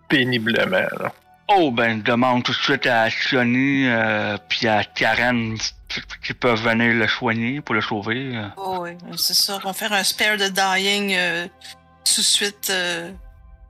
[0.10, 0.88] péniblement.
[1.00, 1.12] Là.
[1.50, 5.56] Oh, ben, je demande tout de suite à Sioni euh, puis à Karen
[6.24, 8.32] qui peuvent venir le soigner pour le sauver.
[8.36, 8.48] euh.
[8.58, 9.60] Oh, oui, c'est ça.
[9.64, 11.46] On va faire un spare de dying euh,
[12.06, 13.12] tout de suite euh,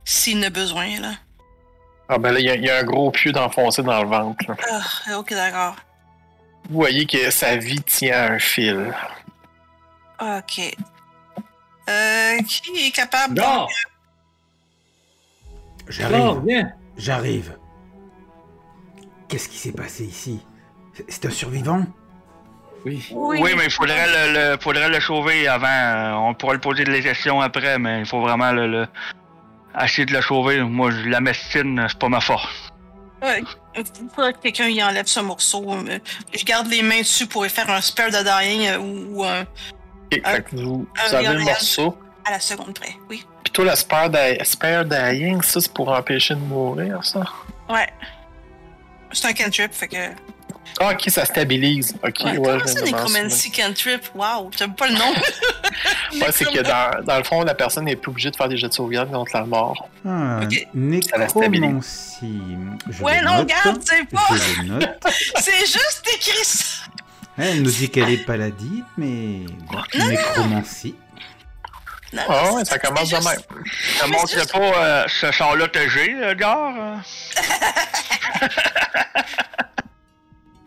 [0.04, 1.10] s'il en a besoin, là.
[2.08, 4.08] Ah ben là, il y, a- il y a un gros pieu d'enfoncé dans le
[4.08, 4.44] ventre.
[4.48, 4.56] là.
[5.08, 5.76] Ah, ok, d'accord.
[6.70, 8.94] Vous voyez que sa vie tient à un fil.
[10.20, 10.76] Ok.
[11.88, 13.34] Euh, qui est capable!
[13.34, 13.70] Dors,
[15.88, 16.72] J'arrive, viens!
[16.96, 17.56] j'arrive.
[19.28, 20.40] Qu'est-ce qui s'est passé ici?
[21.08, 21.84] C'est- un survivant?
[22.86, 23.06] Oui.
[23.12, 23.38] Oui.
[23.42, 25.66] Oui, mais il faudrait le, le- faudrait le sauver avant.
[25.66, 28.86] euh, on pourra le poser des questions après, mais il faut vraiment le, le-
[29.82, 30.62] essayer de le sauver.
[30.62, 32.72] Moi, je- la médecine, c'est pas ma force.
[33.76, 33.84] Il
[34.14, 35.64] faudrait que quelqu'un y enlève ce morceau.
[35.72, 35.98] euh,
[36.32, 39.24] Je garde les mains dessus pour y faire un spare de dying euh, ou, ou
[39.24, 39.42] un.
[39.42, 41.96] Ok, fait que vous, vous un avez le morceau.
[42.24, 43.26] À la seconde près, oui.
[43.52, 44.10] Toi, la spare,
[44.44, 47.22] spare dying, ça, c'est pour empêcher de mourir, ça?
[47.68, 47.88] Ouais.
[49.12, 49.96] C'est un cantrip, fait que.
[50.80, 51.94] Ah, ok, ça stabilise.
[52.02, 54.02] Ok, Ouais, ouais, m'en Necromancy Cantrip?
[54.14, 55.14] Wow, j'aime pas le nom.
[56.14, 58.56] Ouais, c'est que dans, dans le fond, la personne n'est plus obligée de faire des
[58.56, 59.88] jets de sauvegarde contre la mort.
[60.06, 60.66] Ah, Ok.
[60.74, 61.60] la stabilise.
[61.60, 62.40] Nécromancie.
[62.90, 64.28] Je Ouais, non, regarde, c'est pas.
[65.40, 66.84] C'est juste écrit ça.
[67.36, 69.40] Elle nous dit qu'elle est paladine, mais
[69.98, 70.94] Non, nécromancie.
[72.12, 73.64] Non, Ah non, ouais, c'est- ça commence c'est de juste- même.
[73.98, 77.00] Ça montre c'est juste- pas euh, ce son-là TG, euh, gars?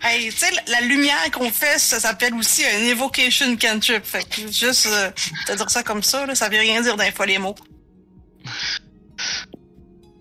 [0.07, 0.09] euh?
[0.09, 4.03] Hey, tu sais, la- lumière qu'on fait, ça s'appelle aussi un evocation cantrip.
[4.05, 5.09] Fait que juste euh,
[5.45, 7.55] te dire ça comme ça, là, ça veut rien dire d'un fois les mots.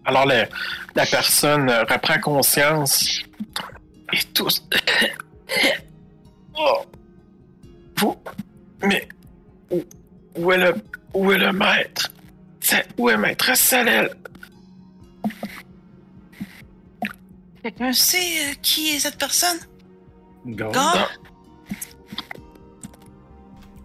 [0.05, 0.47] Alors, le-
[0.95, 3.21] la personne euh, reprend conscience
[4.13, 4.63] et tous.
[6.59, 6.85] oh.
[7.99, 8.17] Vous.
[8.83, 9.09] Mais.
[9.71, 9.83] Où,
[10.37, 10.75] où est le.
[11.15, 12.11] Où est le maître?
[12.61, 14.11] C'est- Où est maître Salel?
[17.63, 18.19] Quelqu'un sait
[18.51, 19.59] euh, qui est cette personne?
[20.55, 21.09] Gars?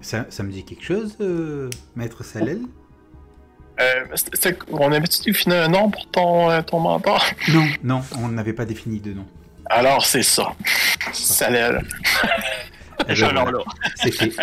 [0.02, 2.62] Ça, ça me dit quelque chose, euh, Maître Salel?
[3.80, 4.04] Euh,
[4.71, 7.24] on avait-tu défini un nom pour ton, euh, ton mentor?
[7.54, 9.26] Non, non, on n'avait pas défini de nom.
[9.67, 10.54] Alors, c'est ça.
[11.13, 11.84] Salel.
[13.00, 13.60] Eh ben Ce voilà, nom-là.
[13.95, 14.36] C'est fait.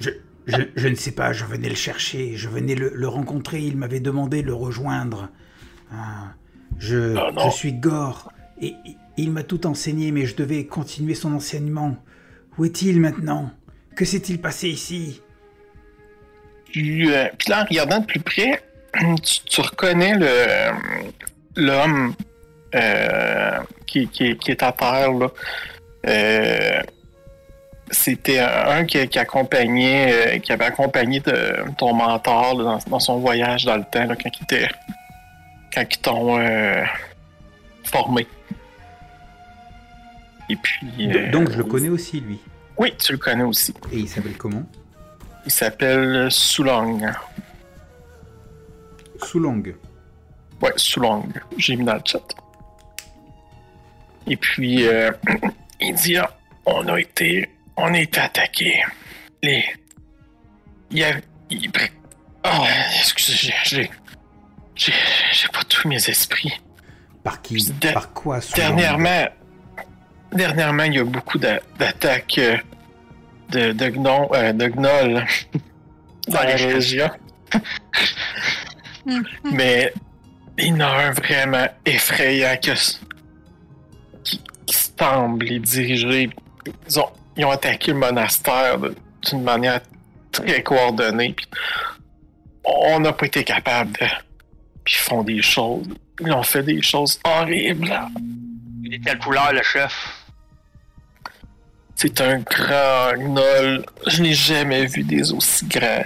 [0.00, 0.10] je,
[0.46, 3.76] je, je ne sais pas, je venais le chercher, je venais le, le rencontrer, il
[3.76, 5.28] m'avait demandé de le rejoindre.
[5.92, 6.32] Ah,
[6.78, 7.50] je, Oh non.
[7.50, 8.32] je suis Gore,
[9.16, 11.96] il m'a tout enseigné, mais je devais continuer son enseignement.
[12.58, 13.50] Où est-il maintenant?
[13.96, 15.20] Que s'est-il passé ici?
[16.66, 18.62] Puis, là, en regardant de plus près,
[19.22, 20.14] tu, reconnais
[21.56, 22.14] l'homme
[22.74, 25.10] euh, qui, est à terre.
[26.06, 26.82] Euh,
[27.90, 31.22] C'était un qui, accompagnait, euh, qui avait accompagné
[31.76, 34.30] ton mentor dans, son voyage dans le temps, quand
[35.74, 36.38] quand ils t'ont
[37.84, 38.26] formé.
[40.52, 40.86] Et puis.
[41.16, 42.38] euh, Donc je le connais aussi, lui.
[42.76, 43.72] Oui, tu le connais aussi.
[43.90, 44.62] Et il s'appelle comment?
[45.46, 47.10] Il s'appelle Soulong.
[49.22, 49.62] Soulong.
[50.60, 51.28] Ouais, Soulong.
[51.56, 52.20] J'ai mis dans le chat.
[54.26, 55.10] Et puis, euh,
[55.80, 56.30] il dit ah,
[56.66, 58.82] on a été, on a été attaqué.
[59.42, 59.64] Les,
[60.90, 61.14] il y a,
[61.50, 61.70] il...
[62.44, 62.48] oh,
[62.98, 63.90] excusez, j'ai,
[64.76, 64.92] j'ai,
[65.52, 66.60] pas tous mes esprits.
[67.24, 67.72] Par qui?
[67.94, 68.56] Par quoi Soulong?
[68.56, 69.26] Dernièrement,
[70.32, 72.56] dernièrement, il y a beaucoup d'a- d'attaques euh,
[73.50, 75.24] de, de, gnon, euh, de gnolls
[76.28, 77.10] dans la région.
[79.44, 79.92] Mais
[80.58, 82.70] il y en a un vraiment effrayant que,
[84.24, 86.30] qui, qui semble les diriger.
[86.88, 88.94] Ils ont, ils ont attaqué le monastère de-
[89.28, 89.80] d'une manière
[90.30, 91.34] très coordonnée.
[91.34, 91.46] puis
[92.64, 94.06] on n'a pas été capable de.
[94.84, 95.86] Puis ils font des choses.
[96.20, 97.92] Ils ont fait des choses horribles.
[98.84, 100.21] Il est quelle couleur, le chef?
[102.02, 103.86] C'est un grand gnoll.
[104.08, 106.02] Je n'ai jamais vu des aussi grands.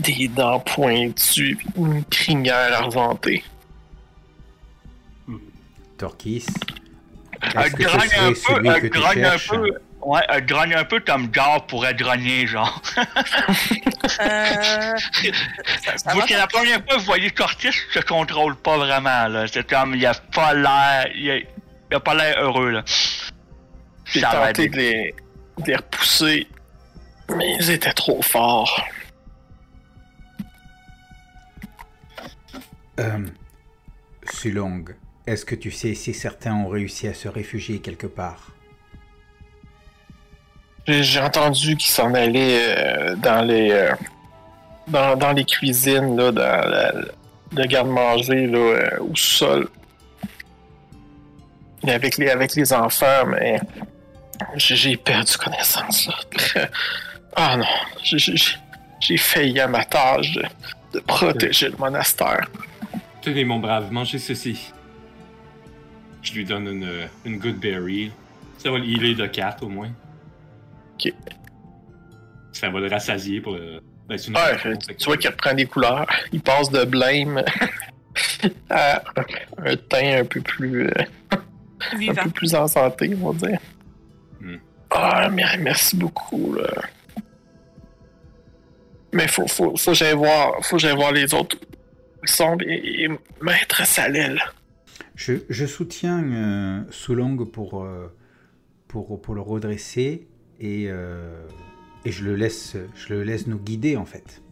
[0.00, 3.44] Des dents pointues, une crinière argentée.
[5.98, 6.46] Torquis.
[7.42, 9.70] Elle grogne un peu, elle grogne un peu.
[10.02, 12.82] Ouais, elle grogne un peu comme genre pourrait grogner, genre.
[14.22, 19.46] Euh, c'est la première fois que vous voyez Cortis se contrôle pas vraiment, là.
[19.46, 22.84] C'est comme, il a pas l'air, il a, il a pas l'air heureux, là.
[24.12, 25.14] J'ai tenté de les,
[25.58, 26.46] de les repousser,
[27.36, 28.84] mais ils étaient trop forts.
[32.98, 33.26] Euh,
[34.30, 34.84] Sulong,
[35.26, 38.50] est-ce que tu sais si certains ont réussi à se réfugier quelque part?
[40.86, 43.94] J'ai entendu qu'ils s'en allaient euh, dans les euh,
[44.88, 46.92] dans, dans les cuisines, là, dans la,
[47.52, 49.68] le garde-manger, là, euh, au sol.
[51.86, 53.60] Avec les, avec les enfants, mais
[54.56, 56.08] j'ai perdu connaissance.
[56.56, 56.68] Là.
[57.36, 57.64] Ah non,
[58.02, 60.42] j'ai- failli à ma tâche de,
[60.94, 62.48] de protéger le monastère.
[63.22, 64.72] Tenez, mon brave, mangez ceci.
[66.22, 68.10] Je lui donne une, une good berry.
[68.58, 69.90] Ça va le healer de 4 au moins.
[70.94, 71.12] Ok.
[72.52, 73.80] Ça va le rassasier pour le.
[74.08, 76.06] Ben, c'est une Ouais, raison, tu vois qu'il reprend des couleurs.
[76.32, 77.42] Il passe de blême
[78.70, 79.02] à
[79.64, 81.04] un teint un peu plus, euh,
[82.08, 83.60] un peu plus en santé, on va dire.
[84.90, 86.54] Ah, mais merci beaucoup.
[86.54, 86.68] Là.
[89.12, 91.56] Mais faut, faut, faut que j'aille voir, faut que j'aille voir les autres.
[92.22, 93.08] Ils sont et, et
[93.40, 94.40] Maître Salel.
[95.14, 98.14] je, je soutiens euh, Sulong pour, euh,
[98.88, 100.26] pour, pour le redresser
[100.60, 101.40] et, euh,
[102.04, 104.42] et je le laisse, je le laisse nous guider en fait.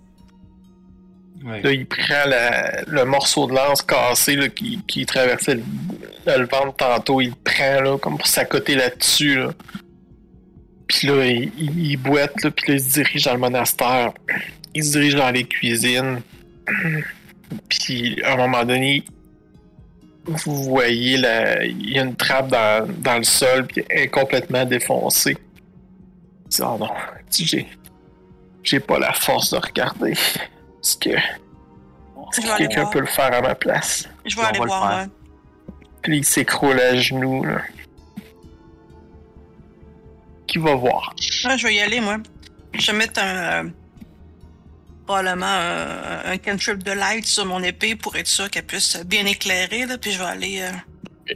[1.45, 1.63] Ouais.
[1.63, 5.63] Là, il prend la- le morceau de lance cassé là, qui, qui traversait le,
[6.27, 7.21] le ventre tantôt.
[7.21, 9.37] Il le prend là, comme pour s'accoter là-dessus.
[9.37, 9.51] Là.
[10.99, 14.13] Puis là, il, il, il boite, là, puis là, il se dirige dans le monastère.
[14.75, 16.23] Il se dirige dans les cuisines.
[17.69, 19.05] Puis à un moment donné,
[20.25, 21.15] vous voyez,
[21.63, 25.37] il y a une trappe dans, dans le sol, puis elle est complètement défoncée.
[26.47, 27.69] Il dit, Oh non, Il dit, j'ai,
[28.65, 30.11] j'ai pas la force de regarder.
[30.11, 32.91] Est-ce que, que quelqu'un voir.
[32.91, 34.09] peut le faire à ma place?
[34.27, 35.07] Je vais aller voir.
[36.03, 37.45] Puis il s'écroule à genoux.
[37.45, 37.63] Là.
[40.49, 41.15] Qui va voir?
[41.45, 42.17] Ouais, je vais y aller, moi.
[42.75, 43.65] Je vais mettre un.
[43.67, 43.71] euh,
[45.07, 49.25] probablement euh, un cantrip de light sur mon épée pour être sûr qu'elle puisse bien
[49.27, 50.61] éclairer, là, puis je vais aller.
[50.61, 51.35] euh,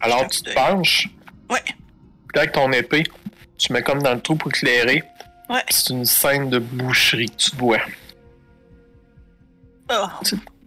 [0.00, 1.08] Alors tu te penches,
[1.50, 3.02] Ouais, puis avec ton épée,
[3.58, 5.02] tu mets comme dans le trou pour éclairer.
[5.50, 5.62] ouais.
[5.70, 7.80] C'est une scène de boucherie que tu vois.
[9.88, 10.20] Ah.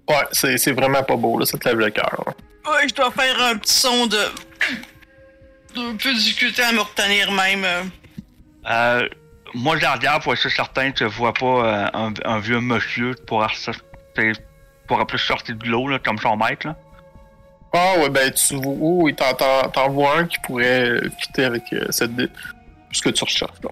[0.09, 0.15] Ouais,
[0.57, 2.33] c'est, vraiment pas beau, là, ça te lève le cœur.
[2.65, 4.17] Ouais, je dois faire un petit son de.
[5.75, 7.63] De peu de difficulté à me retenir même.
[7.63, 7.83] euh.
[8.69, 9.09] Euh,
[9.53, 12.59] moi, je la regarde pour être certain que je vois pas euh, un, un vieux
[12.61, 13.45] monsieur pour
[14.87, 16.67] pour plus sortir de l'eau, là, comme son maître.
[16.67, 16.75] Là.
[17.73, 21.63] Ah ouais, ben tu vois, oh, t'en, t'en- t'en vois un qui pourrait fitter avec
[21.71, 22.27] euh, cette dé-
[22.91, 23.61] ce que tu recherches.
[23.63, 23.69] Là.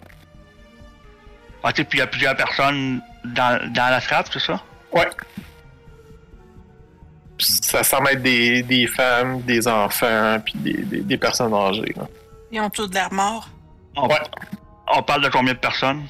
[1.63, 4.61] Ah, tu sais, puis il y a plusieurs personnes dans, dans la trappe, c'est ça?
[4.93, 5.09] Ouais.
[7.39, 11.93] Ça semble être des, des femmes, des enfants, puis des, des, des personnes âgées.
[11.95, 12.07] Là.
[12.51, 13.47] Ils ont tous de l'air mort.
[13.95, 14.19] On, Ouais.
[14.93, 16.03] on parle de combien de personnes?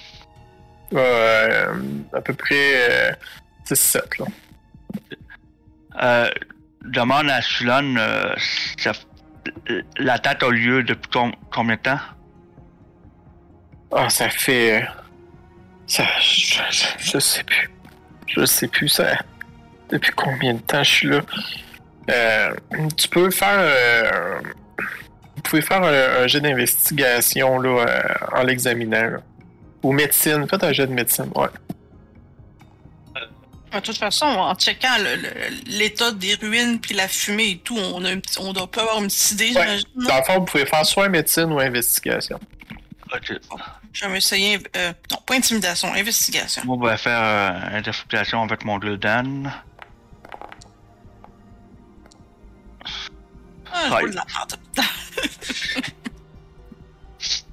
[0.94, 1.76] Euh,
[2.13, 3.15] à peu près
[3.65, 4.02] 6-7.
[4.20, 4.26] Là.
[6.02, 6.30] Euh,
[6.86, 8.34] demande à Sulon, euh,
[9.98, 12.00] l'attaque a lieu depuis com- combien de temps?
[13.92, 14.88] Ah, ça fait.
[15.88, 16.04] Ça.
[16.22, 17.70] Je, je- je sais plus.
[18.28, 19.06] Je sais plus, ça.
[19.91, 21.21] Depuis combien de temps je suis là?
[22.12, 22.54] Euh,
[22.97, 23.49] tu peux faire.
[23.60, 24.39] euh,
[25.36, 28.02] vous pouvez faire un, un jet d'investigation là, euh,
[28.36, 29.02] en l'examinant.
[29.10, 29.17] là.
[29.84, 30.45] Ou médecine.
[30.49, 31.47] Faites un jet de médecine, ouais.
[33.71, 37.78] De toute façon, en checkant le- le- l'état des ruines puis la fumée et tout,
[37.78, 39.52] on, a un petit- on doit pas avoir une petite idée, Ouais.
[39.62, 39.86] j'imagine.
[40.08, 42.39] Dans le fond, vous pouvez faire soit médecine ou investigation.
[43.13, 43.32] Ok.
[43.93, 44.60] Je vais m'essayer.
[44.75, 46.63] euh, non, pas intimidation, investigation.
[46.65, 49.43] Moi, on va faire euh, interprétation avec mon Gul'dan.
[53.92, 54.04] Ouais.
[54.04, 54.56] merde.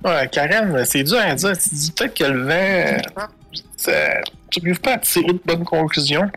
[0.05, 1.59] Ouais, Karen, c'est dur à dire.
[1.59, 3.03] Tu dis peut-être que le vent.
[3.77, 6.31] ça- Tu n'arrives pas à tirer de bonnes conclusions.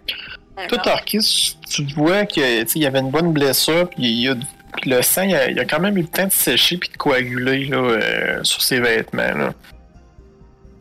[0.68, 4.22] Toi, Tarkis, tu vois que tu sais, il y avait une bonne blessure, puis il
[4.24, 4.46] y a du-
[4.82, 6.90] puis le sang, il a, il a quand même eu le temps de sécher puis
[6.90, 9.22] de coaguler là, euh, sur ses vêtements.
[9.34, 9.54] Là.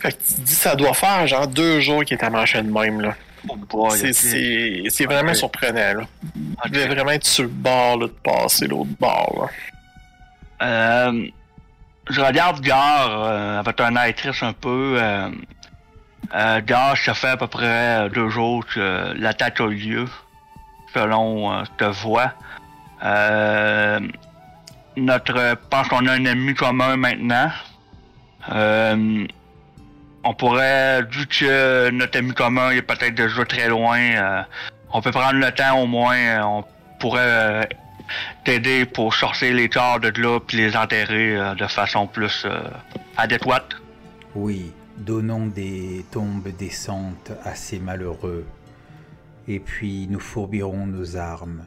[0.01, 2.63] Fait que tu te dis, ça doit faire genre deux jours qu'il est à manger
[2.63, 3.01] de même.
[3.01, 3.15] Là.
[3.73, 5.75] Oh c'est, vraiment surprenant.
[5.75, 6.03] Là.
[6.03, 6.67] Ok.
[6.67, 9.49] Il devait vraiment être sur le bord là, de passer l'autre bord.
[10.61, 11.07] Là.
[11.11, 11.29] Euh,
[12.11, 14.97] je regarde Gare euh, avec un air triste un peu.
[15.01, 15.31] Euh,
[16.35, 20.09] euh, Gare, ça fait à peu près euh, deux jours que l'attaque a eu lieu,
[20.95, 22.33] selon euh, te vois.
[23.05, 24.01] Euh,
[24.97, 27.51] notre, je pense qu'on a un ennemi commun maintenant.
[28.51, 29.27] Euh,
[30.25, 34.43] on pourrait, vu que notre ami commun est peut-être déjà très loin, euh,
[34.93, 36.65] on peut prendre le temps au moins, euh, on
[36.99, 37.65] pourrait euh,
[38.45, 42.63] t'aider pour sortir les corps de là puis les enterrer euh, de façon plus euh,
[43.17, 43.77] adéquate.
[44.35, 48.47] Oui, donnons des tombes décentes à ces malheureux.
[49.47, 51.65] Et puis nous fourbirons nos armes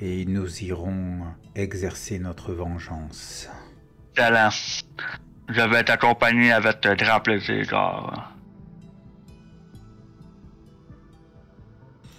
[0.00, 1.18] et nous irons
[1.54, 3.48] exercer notre vengeance.
[4.14, 4.50] Talent.
[5.52, 7.66] Je vais t'accompagner avec euh, grand plaisir.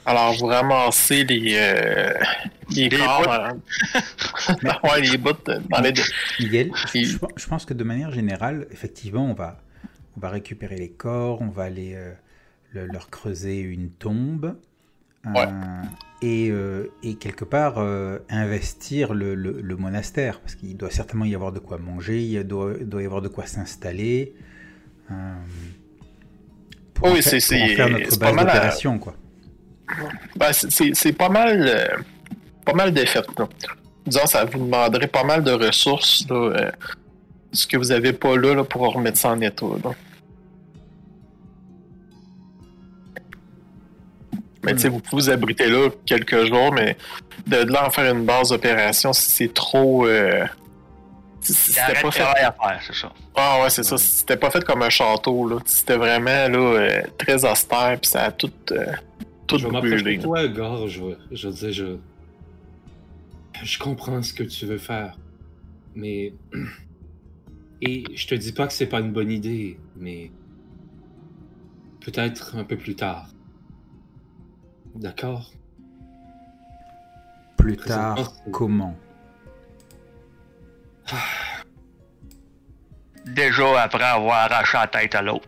[0.05, 2.13] Alors, vous ramassez les, euh,
[2.71, 3.21] les Les corps.
[3.21, 4.57] bouts.
[4.63, 6.01] dans- ouais, les bouts euh, dans les deux.
[6.39, 9.61] Miguel, je, pense- je pense que de manière générale, effectivement, on va,
[10.17, 12.13] on va récupérer les corps, on va aller euh,
[12.73, 14.57] le- leur creuser une tombe.
[15.27, 15.47] euh, Ouais.
[16.21, 21.25] Et, euh, et quelque part euh, investir le, le- le monastère, parce qu'il doit certainement
[21.25, 24.33] y avoir de quoi manger, il doit, doit y avoir de quoi s'installer.
[25.11, 25.13] euh,
[26.93, 29.15] pour Oui, en faire- pour en faire notre base d'opération, quoi.
[30.37, 31.87] Ben, c'est- pas mal, euh,
[32.65, 33.21] pas mal d'effets.
[34.05, 36.71] Disons, ça vous demanderait pas mal de ressources, là, euh,
[37.51, 39.65] ce que vous avez pas là, là, pour remettre ça en état.
[39.83, 39.91] là.
[44.63, 46.95] Mais tu sais, vous pouvez vous abriter là quelques jours, mais
[47.47, 50.45] de là en faire une base d'opération, c'est trop, euh,
[51.41, 52.19] C'était pas fait.
[52.19, 53.11] travail à faire, c'est ça.
[53.35, 53.97] Ah ouais, c'est ça.
[53.97, 55.57] C'était pas fait comme un château, là.
[55.65, 58.85] C'était vraiment, là, euh, très austère, puis ça a tout, euh,
[59.47, 60.17] tout Je brûlé.
[60.17, 60.45] de toi,
[60.99, 61.85] vais- je veux dire, je.
[63.63, 65.17] Je comprends ce que tu veux faire.
[65.95, 66.33] Mais.
[67.83, 70.29] Et je te dis pas que c'est pas une bonne idée, mais.
[72.01, 73.27] Peut-être un peu plus tard.
[74.95, 75.51] D'accord?
[77.57, 78.95] Plus tard, comment
[83.25, 85.47] Déjà après avoir arraché la tête à l'autre.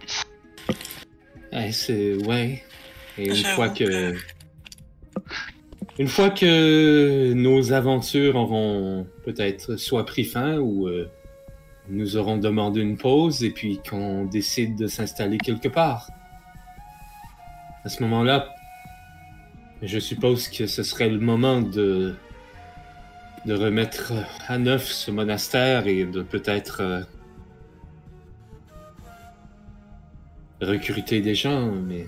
[1.51, 2.15] Eh, c'est.
[2.25, 2.63] Ouais.
[3.17, 3.83] Et une fois que.
[4.13, 4.17] que-
[5.99, 11.09] Une fois que nos aventures auront peut-être soit pris fin ou euh,
[11.89, 16.09] nous aurons demandé une pause et puis qu'on décide de s'installer quelque part.
[17.85, 18.49] À ce moment-là,
[19.87, 22.15] je suppose que ce serait le moment de
[23.45, 24.13] de remettre
[24.47, 27.01] à neuf ce monastère et de peut-être euh,
[30.61, 32.07] recruter des gens, mais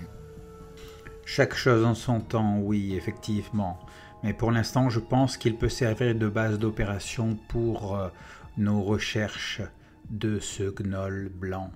[1.28, 3.78] Chaque chose en son temps, oui, effectivement.
[4.22, 8.08] Mais pour l'instant, je pense qu'il peut servir de base d'opération pour euh,
[8.56, 9.60] nos recherches
[10.08, 11.72] de ce gnoll blanc.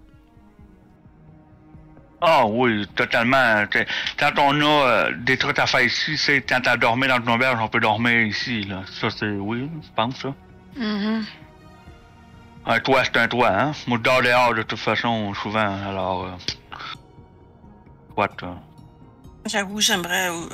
[2.22, 3.66] Ah oui, totalement.
[3.70, 3.86] T'sais,
[4.18, 7.30] Quand on a euh, des trucs à faire ici, c'est quand à dormir dans une
[7.34, 8.64] auberge, on peut dormir ici.
[8.64, 8.82] Là.
[9.00, 10.34] Ça, c'est oui, je pense ça.
[10.76, 11.24] Mhm.
[12.66, 13.72] Un toit, c'est un toit, hein.
[13.86, 16.24] Moi, je dors dehors de toute façon, souvent, alors...
[16.26, 16.30] Euh...
[18.16, 18.52] What, euh,
[19.46, 20.46] J'avoue, j'aimerais euh,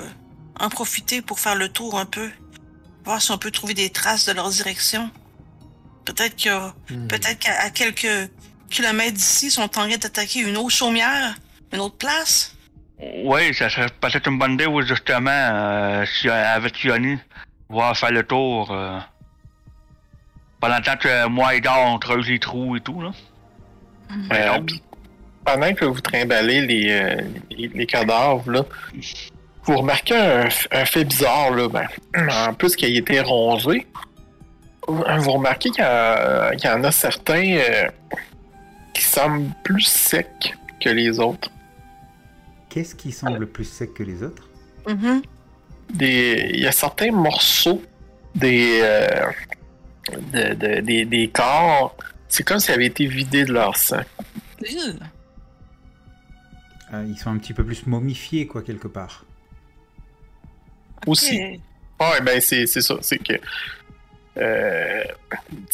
[0.60, 2.30] en profiter pour faire le tour un peu.
[3.04, 5.10] Voir si on peut trouver des traces de leur direction.
[6.04, 7.08] Peut-être que Hmm.
[7.08, 8.30] peut-être qu'à quelques
[8.70, 11.34] kilomètres d'ici, ils sont en train d'attaquer une autre chaumière,
[11.72, 12.54] une autre place?
[13.24, 17.18] Oui, ça serait peut-être une bonne idée, oui, justement, euh, si, avec Yoni,
[17.68, 18.70] voir faire le tour.
[18.70, 18.98] Euh...
[20.60, 23.10] Pendant le temps que moi et Dor, on creuse les trous et tout, là.
[24.32, 24.80] Euh, puis,
[25.44, 27.16] pendant que vous trimballez les, euh,
[27.50, 28.62] les, les cadavres, là,
[29.64, 30.48] vous remarquez un,
[30.86, 31.86] fait bizarre, là, ben,
[32.48, 33.86] en plus qu'il ait été rongé,
[34.88, 37.88] vous remarquez qu'il y, a- en a certains euh,
[38.94, 41.50] qui semblent plus secs que les autres.
[42.76, 44.50] Qu'est-ce qui semble plus sec que les autres?
[44.86, 45.22] Mhm.
[45.94, 47.82] Des, il y a certains morceaux
[48.34, 49.30] des, euh,
[50.30, 51.96] de- de- des, des corps,
[52.28, 54.02] c'est comme s'ils avaient été vidés de leur sang.
[56.92, 59.24] Euh, Ils sont un petit peu plus momifiés, quoi, quelque part.
[61.06, 61.40] Aussi.
[61.40, 61.60] Ok.
[61.98, 62.96] Ouais, ben c'est c'est ça.
[63.00, 63.32] C'est que.
[64.38, 65.04] Euh,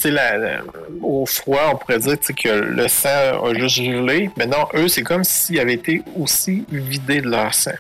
[0.05, 0.61] la- la-
[1.01, 4.31] au froid, on pourrait dire que le sang a juste gelé.
[4.37, 7.73] Mais non, eux, c'est comme s'ils avaient été aussi vidés de leur sang.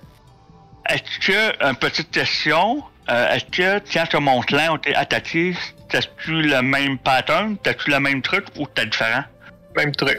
[0.88, 5.54] Est-ce que, une petite question, euh, est-ce que quand ce monte-là ont été attaqués,
[5.88, 9.24] t'as-tu le même pattern, t'as-tu le même truc ou t'as différent?
[9.76, 10.18] Même truc.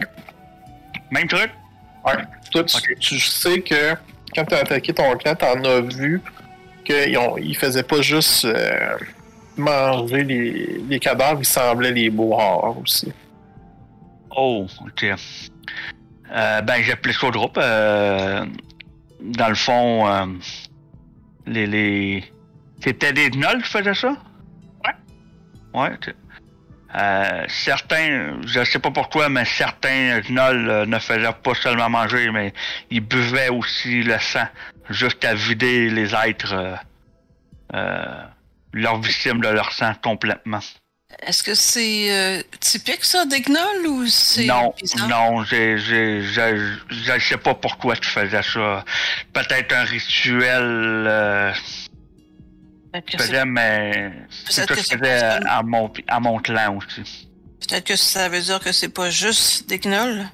[1.11, 1.51] Même truc?
[2.05, 2.13] Ouais.
[2.51, 2.63] Toi,
[2.99, 3.95] tu, sais que
[4.35, 6.21] quand tu as attaqué ton clan, t'en as vu
[6.85, 8.97] qu'ils ils faisaient pas juste euh,
[9.57, 13.11] manger les, les cadavres, ils semblaient les boire aussi.
[14.35, 15.05] Oh, ok.
[16.31, 17.57] Euh, ben, j'ai appelé ça au groupe.
[17.57, 18.45] euh,
[19.21, 20.25] dans le fond, euh,
[21.45, 22.23] les, les...
[22.81, 24.15] C'était des gnolls qui faisaient ça?
[24.83, 25.79] Ouais.
[25.79, 26.13] Ouais, ok.
[26.95, 32.29] Euh, certains, je sais pas pourquoi, mais certains gnolls euh, ne faisaient pas seulement manger,
[32.31, 32.53] mais
[32.91, 34.45] ils buvaient aussi le sang,
[34.89, 36.75] juste à vider les êtres, euh,
[37.73, 38.23] euh,
[38.73, 40.59] leurs victimes de leur sang complètement.
[41.21, 45.07] Est-ce que c'est euh, typique ça des gnolls ou c'est Non, bizarre?
[45.07, 48.83] non, j'ai, j'ai, je, je sais pas pourquoi tu faisais ça.
[49.31, 51.53] Peut-être un rituel euh,
[52.91, 56.77] Peut-être que faisais, mais c'est Peut-être que que faisais pas à mon, à mon clan
[56.77, 57.29] aussi.
[57.61, 60.27] peut-être que ça veut dire que c'est pas juste des gnolls.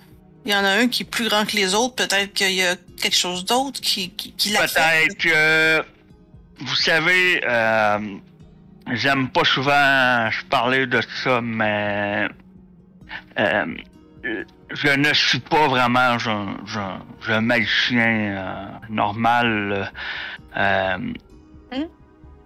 [0.46, 1.96] Il y en a un qui est plus grand que les autres.
[1.96, 4.54] Peut-être qu'il y a quelque chose d'autre qui, qui, qui.
[4.54, 5.84] Peut-être que,
[6.60, 8.00] vous savez, euh,
[8.94, 12.28] j'aime pas souvent parler de ça, mais
[13.40, 13.66] euh,
[14.72, 19.92] je ne suis pas vraiment un, un- un magicien euh, normal.
[20.58, 20.98] euh,
[21.72, 21.84] Hmm?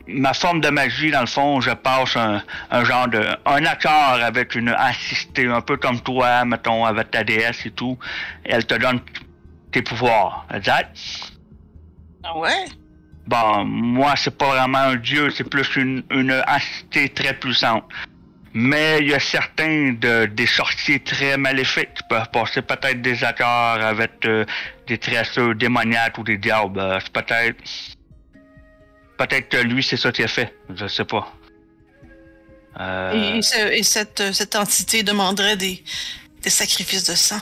[0.05, 4.19] Ma forme de magie, dans le fond, je passe un, un genre de un accord
[4.21, 7.97] avec une assistée, un peu comme toi, mettons, avec ta déesse et tout.
[8.43, 8.99] Elle te donne
[9.71, 10.97] tes pouvoirs, exact?
[12.25, 12.65] Ah ouais?
[13.25, 17.85] Bon, moi, c'est pas vraiment un dieu, c'est plus une, une entité très puissante.
[18.53, 23.23] Mais il y a certains de, des sorciers très maléfiques qui peuvent passer peut-être des
[23.23, 24.45] accords avec euh,
[24.87, 26.79] des tresseurs démoniaques ou des diables.
[26.79, 27.57] Euh, c'est peut-être.
[29.17, 30.53] Peut-être que lui, c'est ça qu'il a fait.
[30.75, 31.33] Je sais pas.
[32.79, 35.83] Euh, Et, et cette, cette entité demanderait des,
[36.41, 37.39] des sacrifices de sang?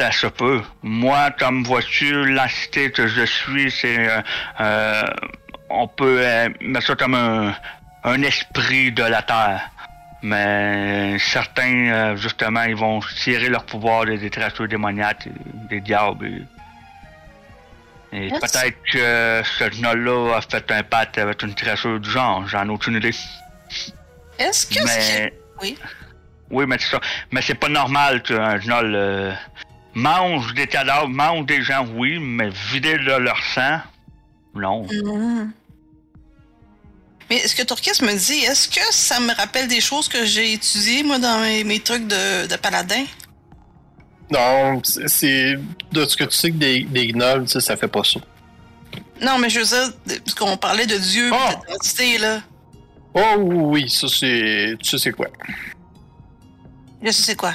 [0.00, 0.62] Ça se peut.
[0.82, 4.08] Moi, comme vois-tu, l'entité que je suis, c'est...
[4.08, 4.22] euh,
[4.60, 5.02] euh,
[5.70, 7.54] on peut euh, mettre ça comme un,
[8.04, 9.70] un esprit de la Terre.
[10.22, 15.28] Mais certains, euh, justement, ils vont tirer leur pouvoir des, créatures démoniaques,
[15.68, 16.46] des diables.
[18.12, 22.46] Et, peut-être que ce gnoll-là a fait un pacte avec une créature du genre.
[22.48, 23.14] J'en ai aucune idée.
[24.38, 24.84] Est-ce que...
[24.84, 25.32] Mais...
[25.62, 25.78] Oui.
[26.50, 27.00] Oui, mais c'est ça.
[27.30, 29.32] Mais c'est pas normal qu'un gnoll euh,
[29.98, 33.78] mange des cadavres, mange des gens, oui, mais vider de leur sang,
[34.54, 34.86] non.
[34.90, 35.52] Mhm.
[37.30, 40.54] Mais ce que Turkis me dit, est-ce que ça me rappelle des choses que j'ai
[40.54, 43.04] étudiées, moi, dans mes, mes trucs de, de paladin?
[44.30, 45.56] Non, c'est-.
[45.92, 48.20] De ce que tu sais que des, des gnolls, tu sais, ça fait pas ça.
[49.20, 51.48] Non, mais je veux dire, de- parce qu'on parlait de Dieu, Ah!
[51.50, 52.40] pis d'identité, là.
[53.14, 54.76] Oh oui, ça c'est.
[54.80, 55.28] Tu sais c'est quoi?
[57.02, 57.54] Je sais c'est quoi.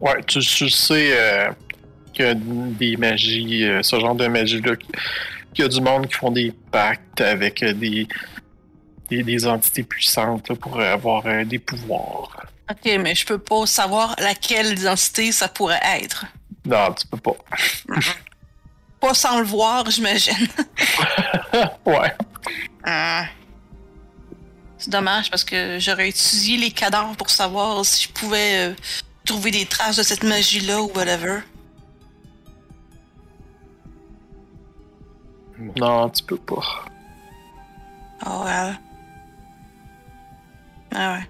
[0.00, 1.50] Ouais, tu, tu sais euh,
[2.12, 4.76] qu'il y a des magies, euh, ce genre de magie-là,
[5.54, 8.06] qu'il y a du monde qui font des pactes avec euh, des,
[9.10, 12.46] des, des entités puissantes là, pour avoir euh, des pouvoirs.
[12.70, 16.26] Ok, mais je peux pas savoir laquelle identité ça pourrait être.
[16.66, 17.36] Non, tu peux pas.
[19.00, 20.48] Pas sans le voir, j'imagine.
[21.86, 22.12] ouais.
[22.84, 23.24] Ah.
[24.76, 28.74] C'est dommage parce que j'aurais étudié les cadavres pour savoir si je pouvais euh,
[29.28, 31.40] trouver des traces de cette magie-là ou whatever.
[35.76, 36.84] Non, tu peux pas.
[38.26, 38.72] Oh, ouais.
[40.94, 41.28] Ah ouais.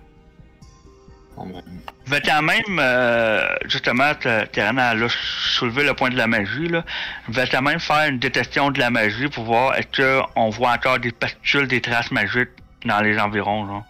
[1.45, 1.63] Même.
[2.09, 6.85] Mais quand même, euh, justement, Terana a soulevé le point de la magie, là.
[7.29, 10.73] Je vais quand même faire une détection de la magie pour voir est-ce qu'on voit
[10.73, 12.51] encore des pastules, des traces magiques
[12.85, 13.85] dans les environs, genre.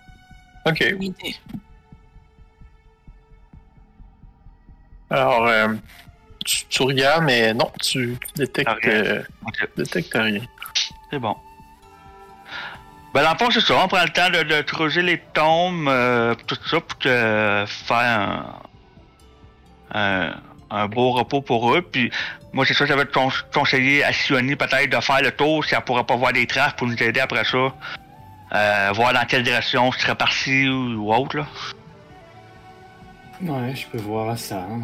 [0.66, 0.94] Ok.
[0.98, 1.14] Bonne
[5.10, 5.68] Alors, euh,
[6.44, 8.92] tu, tu regardes, mais non, tu, détectes, Rien.
[8.92, 9.22] euh,
[9.76, 10.40] détectes rien.
[11.10, 11.36] C'est bon.
[13.14, 13.74] Ben, dans le fond, c'est ça.
[13.82, 17.96] On prend le temps de, de creuser les tombes, euh, tout ça, pour que, faire
[17.96, 18.54] un,
[19.94, 20.34] un,
[20.70, 21.80] un beau repos pour eux.
[21.82, 22.10] Puis,
[22.52, 25.80] moi, c'est ça, j'avais con- conseillé à Sioni peut-être de faire le tour si elle
[25.82, 27.72] pourrait pas voir des traces pour nous aider après ça.
[28.54, 31.46] Euh, voir dans quelle direction ce serait parti ou, ou autre, là.
[33.42, 34.64] Ouais, je peux voir ça.
[34.64, 34.82] hein.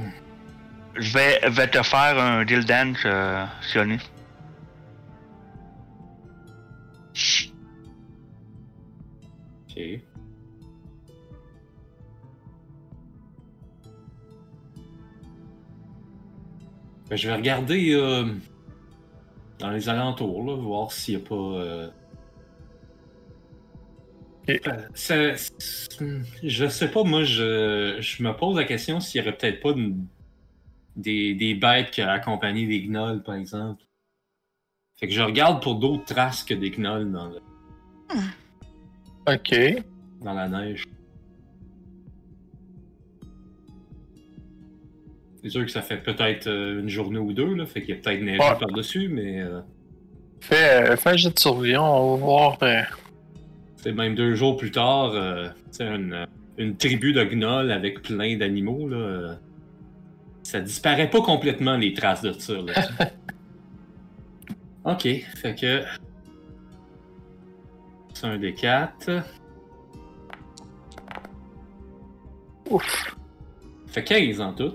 [0.97, 3.45] Je vais, vais te faire un deal dance, euh.
[9.69, 10.01] Ok.
[17.11, 18.25] Ben, je vais regarder euh,
[19.59, 21.35] dans les alentours, là, voir s'il n'y a pas.
[21.35, 21.91] euh,
[24.49, 24.59] Euh,
[24.95, 25.33] ça-
[26.43, 29.71] je sais pas, moi, je, je me pose la question s'il n'y aurait peut-être pas
[29.71, 30.07] une-
[30.97, 33.83] des, des bêtes qui accompagnaient des gnolls, par exemple.
[34.97, 37.41] Fait que je regarde pour d'autres traces que des gnolls dans, le-
[39.35, 39.83] Ok.
[40.23, 40.85] dans la neige.
[45.43, 47.99] C'est sûr que ça fait peut-être euh, une journée ou deux, là, fait qu'il y
[47.99, 48.59] a peut-être neigé Ouais.
[48.59, 49.61] par-dessus, mais euh,
[50.41, 52.59] Fais, euh, fais un jet de survie, on va voir.
[52.63, 52.83] euh,
[53.93, 55.49] même deux jours plus tard, euh,
[55.81, 56.27] une,
[56.59, 59.35] une tribu de gnolls avec plein d'animaux, là, euh,
[60.43, 62.55] ça disparaît pas complètement les traces de ça.
[62.55, 62.73] Là,
[64.93, 65.83] ok, fait que
[68.15, 69.23] c'est un des quatre.
[72.71, 73.17] Ouf.
[73.89, 74.75] Fait 15 en tout.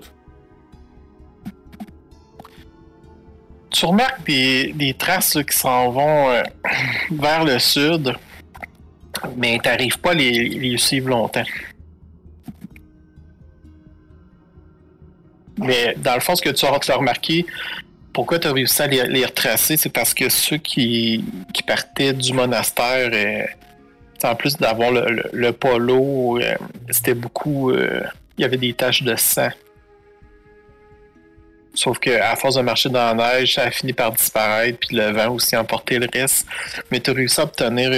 [3.70, 6.42] Tu remarques des, des traces là, qui s'en vont euh,
[7.10, 8.14] vers le sud,
[9.36, 11.44] mais t'arrives pas à les, les suivre longtemps.
[15.58, 17.44] Mais dans le fond, ce que tu as remarqué,
[18.12, 22.32] pourquoi tu as réussi à les, retracer, c'est parce que ceux qui, qui partaient du
[22.32, 23.44] monastère, euh,
[24.24, 26.54] en plus d'avoir le, le- polo, euh,
[26.90, 27.70] c'était beaucoup.
[27.70, 28.02] euh,
[28.38, 29.50] il y avait des taches de sang.
[31.74, 34.96] Sauf que à force de marcher dans la neige, ça a fini par disparaître, puis
[34.96, 36.46] le vent aussi a emporté le reste.
[36.90, 37.90] Mais tu as réussi à obtenir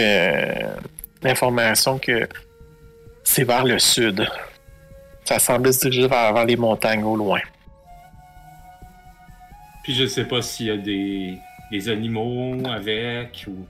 [1.22, 2.28] l'information que
[3.24, 4.26] c'est vers le sud.
[5.24, 7.40] Ça semblait se diriger vers, vers les montagnes au loin.
[9.84, 11.38] Puis je sais pas s'il y a des,
[11.70, 13.66] des animaux avec ou.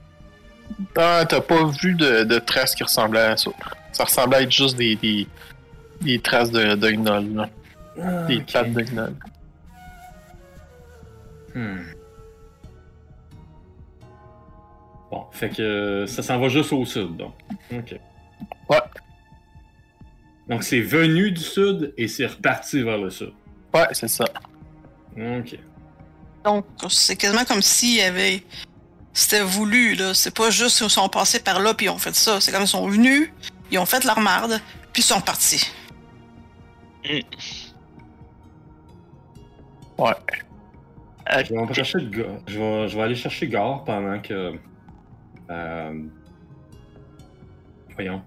[0.95, 3.51] Ah, t'as pas vu de, de traces qui ressemblaient à ça.
[3.91, 5.27] Ça ressemblait à être juste des, des,
[6.01, 7.49] des traces de, de gnoll, là.
[8.27, 8.51] des Ok.
[8.51, 9.13] pattes de gnoll.
[11.53, 11.77] Hmm.
[15.13, 17.33] Bon, fait que euh, ça s'en va juste au sud, donc.
[17.71, 17.99] Ok.
[18.67, 18.77] Ouais.
[20.49, 23.31] Donc c'est venu du sud et c'est reparti vers le sud.
[23.75, 24.25] Ouais, c'est ça.
[25.15, 25.59] Ok.
[26.43, 28.43] Donc, c'est quasiment comme s'il y avait.
[29.13, 30.15] C'était voulu, là.
[30.15, 32.41] C'est pas juste qu'ils sont passés par là puis ils ont fait ça.
[32.41, 33.31] C'est comme ils sont venus,
[33.69, 34.59] ils ont fait leur marde,
[34.93, 35.69] puis ils sont partis.
[39.99, 40.11] Ouais.
[41.31, 44.57] Euh, Je vais, chercher le gars- je vais, je vais aller chercher Gare pendant que.
[45.49, 46.03] Euh...
[47.95, 48.21] Voyons.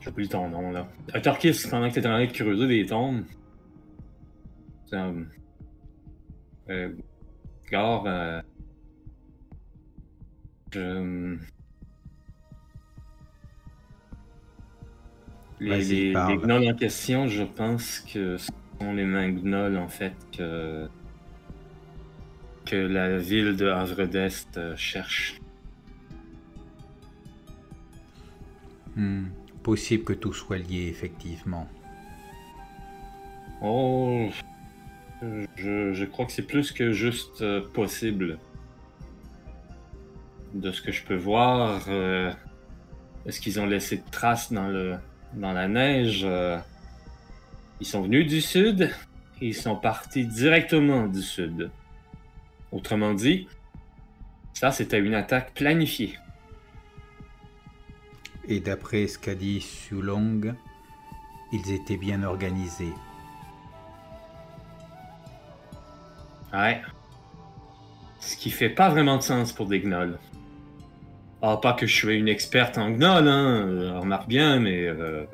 [0.00, 0.88] J'oublie ton nom là.
[1.14, 3.24] Euh, Torquis, pendant que t'es en train de creuser des tombes.
[4.86, 4.98] C'est,
[6.68, 6.92] Euh...
[7.70, 8.42] Gare, euh...
[10.72, 11.38] Je.
[15.60, 20.14] Les, les, gnolls en question, je pense que ce sont les mêmes gnolls en fait
[20.36, 20.88] que
[22.64, 25.40] que la ville de Havre d'Est euh, cherche.
[28.96, 29.26] Hmm,
[29.62, 31.68] Possible que tout soit lié, effectivement.
[33.62, 34.28] Oh,
[35.56, 38.38] je, je crois que c'est plus que juste euh, possible.
[40.54, 42.32] De ce que je peux voir, euh,
[43.24, 44.96] est-ce qu'ils ont laissé de traces dans le
[45.34, 46.58] dans la neige euh,
[47.80, 48.90] Ils sont venus du sud
[49.40, 51.70] et ils sont partis directement du sud.
[52.72, 53.48] Autrement dit,
[54.54, 56.18] ça c'était une attaque planifiée.
[58.48, 60.54] Et d'après ce qu'a dit Sulong,
[61.52, 62.92] ils étaient bien organisés.
[66.52, 66.80] Ouais.
[68.20, 70.18] Ce qui fait pas vraiment de sens pour des gnolls.
[71.42, 74.86] Ah, pas que je sois une experte en gnolls, hein, euh, remarque bien, mais...
[74.86, 75.26] Euh...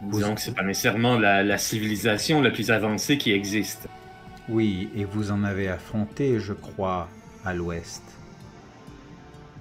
[0.00, 3.88] Que c'est pas nécessairement la, la civilisation la plus avancée qui existe.
[4.48, 7.08] Oui, et vous en avez affronté, je crois,
[7.44, 8.02] à l'ouest.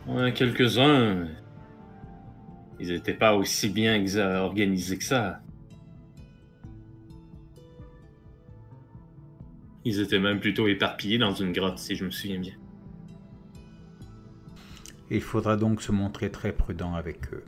[0.07, 1.27] Ouais, quelques-uns...
[2.77, 5.39] Ils étaient pas aussi bien organisés que ça.
[9.86, 12.55] Ils étaient même plutôt éparpillés dans une grotte, si je me souviens bien.
[15.09, 17.45] Il faudra donc se montrer très prudent avec eux.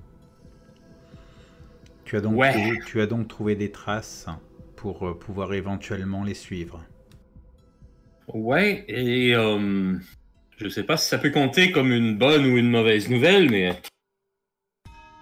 [2.07, 2.53] Tu as donc, Ouais.
[2.53, 4.27] trouvé, tu as donc trouvé des traces
[4.77, 6.81] pour euh, pouvoir éventuellement les suivre.
[8.33, 9.93] Ouais, et euh,
[10.55, 13.77] je sais pas si ça peut compter comme une bonne ou une mauvaise nouvelle, mais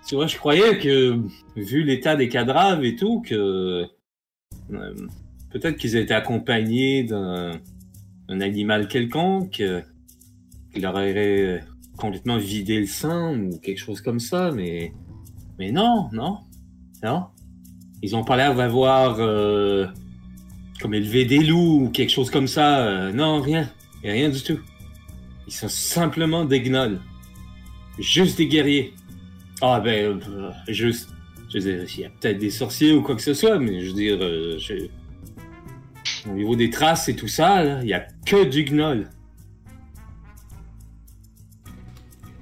[0.08, 1.20] tu vois, je croyais que
[1.56, 3.88] vu l'état des cadavres et tout, que
[4.72, 5.08] euh,
[5.50, 7.60] peut-être qu'ils étaient accompagnés d'un
[8.28, 9.82] un animal quelconque, euh,
[10.72, 11.64] qui leur aurait
[11.98, 14.94] complètement vidé le sang ou quelque chose comme ça, mais
[15.58, 16.40] mais non, non,
[17.04, 17.26] non?
[18.02, 19.88] Ils ont pas l'air d'avoir euh,
[20.82, 22.86] comme élever des loups ou quelque chose comme ça.
[22.86, 23.70] euh, non, rien.
[24.04, 24.60] Rien du tout.
[25.48, 27.00] Ils sont simplement des gnolls.
[27.98, 28.94] Juste des guerriers.
[29.62, 31.10] Ah ben, euh, juste.
[31.50, 33.82] Je veux dire, il y a peut-être des sorciers ou quoi que ce soit, mais
[33.82, 34.90] je veux dire,
[36.28, 39.10] au niveau des traces et tout ça, il y a que du gnoll.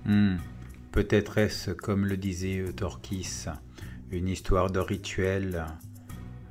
[0.05, 0.37] Hmm.
[0.91, 3.45] Peut-être est-ce, comme le disait Torquis,
[4.13, 5.65] une histoire de rituel,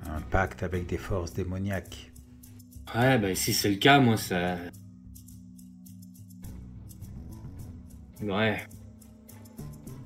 [0.06, 2.12] un pacte avec des forces démoniaques.
[2.94, 4.56] Ouais, ben si c'est le cas, moi ça.
[8.20, 8.58] Ouais.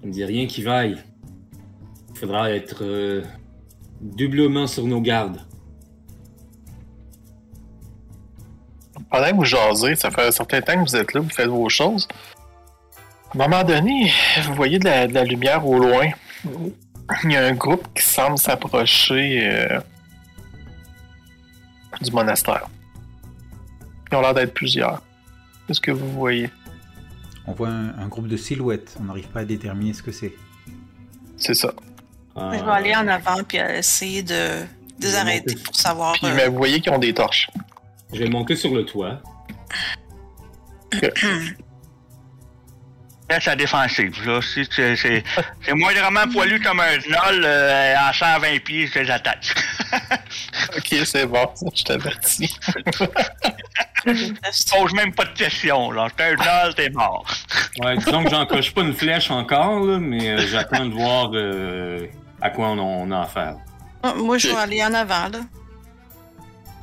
[0.00, 0.98] Ça me dit rien qui vaille.
[2.10, 3.22] Il faudra être euh,
[4.00, 5.40] doublement sur nos gardes.
[9.10, 11.48] Pendant que vous jasez, ça fait un certain temps que vous êtes là, vous faites
[11.48, 12.06] vos choses.
[13.30, 14.10] À un moment donné,
[14.44, 16.10] vous voyez de la, de la lumière au loin.
[17.24, 19.80] Il y a un groupe qui semble s'approcher euh,
[22.00, 22.68] du monastère.
[24.10, 25.02] Ils ont l'air d'être plusieurs.
[25.66, 26.50] Qu'est-ce que vous voyez?
[27.46, 30.34] On voit un, un groupe de silhouettes, on n'arrive pas à déterminer ce que c'est.
[31.36, 31.72] C'est ça.
[32.34, 34.62] Ah, Je vais aller en avant puis essayer de
[34.98, 35.62] de les arrêter monter.
[35.64, 36.12] pour savoir.
[36.14, 37.50] Puis, euh, mais vous voyez qu'ils ont des torches.
[38.12, 39.20] Je vais monter sur le toit.
[43.28, 44.14] Laisse la défensive,
[44.54, 45.24] c'est, c'est,
[45.64, 49.52] c'est moindrement poilu comme un gnoll euh, à 120 pieds, je les attaque.
[50.76, 52.56] Ok, c'est bon, je t'avertis.
[54.70, 56.08] Pose même pas de questions, là.
[56.16, 57.24] T'es un gnoll, t'es mort.
[57.80, 61.30] Ouais, disons que j'en coche pas une flèche encore, là, mais euh, j'attends de voir
[61.34, 62.06] euh,
[62.40, 63.56] à quoi on, on a affaire.
[64.02, 65.40] Ah, Moi, je vais aller en avant, là.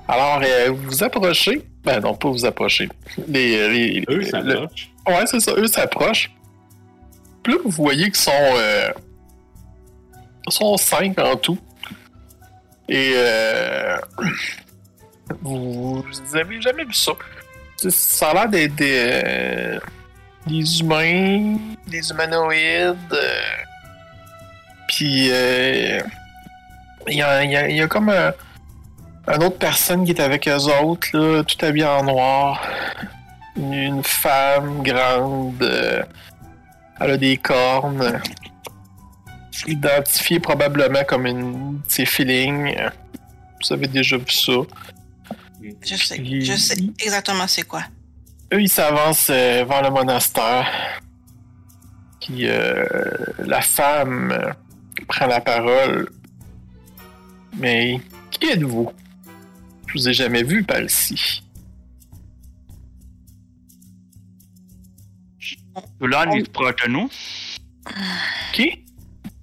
[0.08, 1.64] Alors, euh, vous vous approchez.
[1.84, 2.88] Ben non, pas vous approchez.
[3.28, 4.90] Les, les, Eux, le- bloque.
[5.08, 6.32] Ouais, c'est ça, eux s'approchent.
[7.44, 8.32] Puis là, vous voyez qu'ils sont.
[8.34, 8.90] Euh,
[10.48, 11.58] ils sont cinq en tout.
[12.88, 13.12] Et.
[13.16, 13.98] Euh,
[15.42, 17.12] vous, vous avez jamais vu ça.
[17.90, 18.94] Ça a l'air d'être des.
[19.26, 19.80] euh,
[20.48, 21.58] des humains,
[21.88, 22.96] des humanoïdes.
[23.14, 23.42] euh,
[24.90, 26.00] Puis euh,
[27.08, 28.32] il y, y y a comme un,
[29.28, 32.62] une autre personne qui est avec eux autres, là, tout habillé en noir.
[33.56, 35.62] Une, femme grande.
[35.62, 36.04] euh,
[37.00, 38.22] elle a des cornes.
[39.68, 42.76] Identifiée probablement comme une de ses feelings.
[43.62, 44.54] Vous avez déjà vu ça.
[45.82, 47.84] Je sais, je sais exactement c'est quoi.
[48.54, 50.68] Eux, ils s'avancent euh, vers le monastère.
[52.20, 52.86] Puis euh,
[53.40, 54.52] la femme euh,
[55.08, 56.10] prend la parole.
[57.58, 58.00] Mais
[58.32, 58.92] qui êtes-vous?
[59.94, 61.44] Je vous ai jamais vu ici.
[66.02, 67.10] Là, il se proche de nous.
[68.54, 68.84] Qui?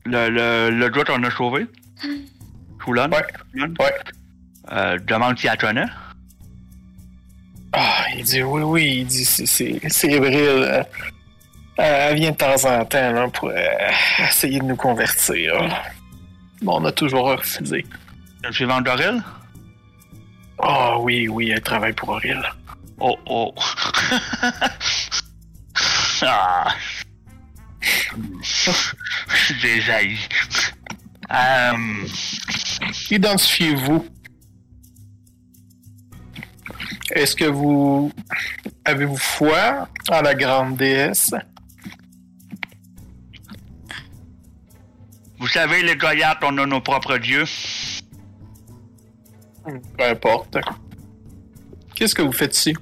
[0.07, 1.67] Le, le, le gars qu'on a sauvé.
[2.83, 3.11] Choulan.
[3.11, 3.23] Ouais.
[3.53, 3.75] Choulan.
[3.79, 3.95] Ouais.
[4.73, 5.87] Euh, demande s'il la connaît.
[7.73, 10.35] Ah, il dit oui, oui, il dit c'est- Avril.
[10.37, 10.83] euh,
[11.77, 13.55] Elle vient de temps en temps là, pour euh,
[14.29, 15.53] essayer de nous convertir.
[16.63, 17.87] Bon, on a toujours refusé.
[18.43, 19.23] Le suivant d'Orel?
[20.63, 22.41] Ah oui, oui, elle travaille pour Auril.
[22.99, 23.53] Oh, oh.
[26.23, 26.75] ah.
[29.81, 30.19] Jailli.
[31.33, 32.07] Euh,
[33.11, 34.07] Identifiez-vous.
[37.13, 38.13] Est-ce que vous
[38.85, 41.33] avez-vous foi en la grande déesse?
[45.41, 47.47] vous savez, les Goyats, on a nos propres dieux.
[49.65, 50.59] Peu importe.
[51.95, 52.75] Qu'est-ce que vous faites ici?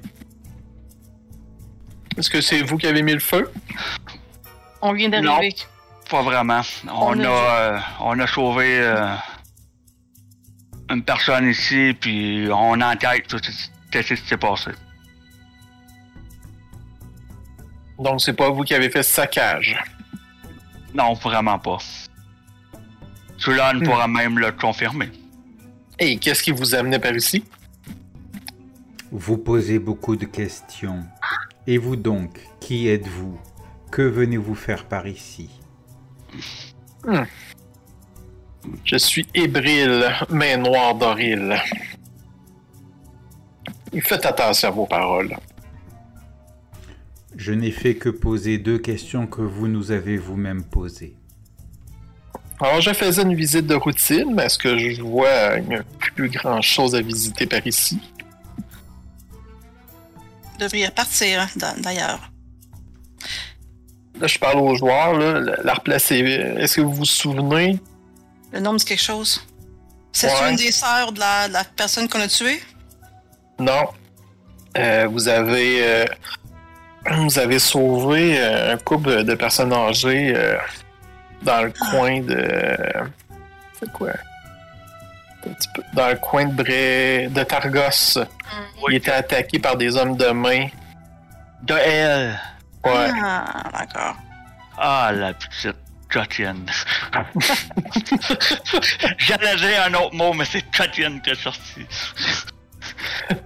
[2.16, 3.50] Est-ce que c'est vous qui avez mis le feu?
[4.82, 5.54] On vient d'arriver.
[6.10, 6.60] Pas vraiment.
[6.88, 9.14] On, On a, euh, on a sauvé euh,
[10.90, 14.70] une personne ici, puis on enquête sur ce qu'est-ce qui s'est passé.
[17.98, 19.76] Donc c'est pas vous qui avez fait ce saccage?
[20.94, 21.78] Non, vraiment pas.
[23.36, 23.84] Cela ne Hmm.
[23.84, 25.10] pourra même le confirmer.
[25.98, 27.44] Et qu'est-ce qui vous amenait par ici?
[29.10, 31.02] Vous posez beaucoup de questions.
[31.66, 33.38] Et vous donc, qui êtes-vous?
[33.90, 35.50] Que venez-vous faire par ici?
[38.84, 41.56] Je suis Ébril, main noire d'Oril.
[44.02, 45.36] Faites attention à vos paroles.
[47.34, 51.17] Je n'ai fait que poser deux questions que vous nous avez vous-même posées.
[52.60, 56.60] Alors, je faisais une visite de routine, mais est-ce que je vois une plus grand
[56.60, 58.00] chose à visiter par ici?
[60.52, 62.30] Vous devriez partir, hein, d'a- d'ailleurs.
[64.20, 66.16] Là, je parle aux joueurs, là, la- la replacer.
[66.18, 67.78] Est-ce que vous vous souvenez?
[68.52, 69.46] Le nom dit quelque chose.
[70.10, 70.50] C'est Ouais.
[70.50, 72.60] une des sœurs de la, de la personne qu'on a tuée?
[73.60, 73.86] Non.
[74.76, 75.84] Euh, vous avez.
[75.86, 76.04] euh,
[77.18, 80.56] vous avez sauvé euh, un couple de personnes âgées euh,
[81.42, 82.78] dans le coin de.
[83.78, 84.10] C'est quoi?
[85.46, 87.28] Un petit peu- Dans le coin de Bré...
[87.30, 88.18] de Targos.
[88.88, 90.66] Il était attaqué par des hommes de main.
[91.62, 92.38] De elle.
[92.84, 93.10] Ouais.
[93.22, 94.16] Ah, d'accord.
[94.76, 95.76] Ah, la petite
[96.08, 96.66] Cotienne.
[99.18, 101.86] J'allais dire un autre mot, mais c'est Cotienne qui est sorti.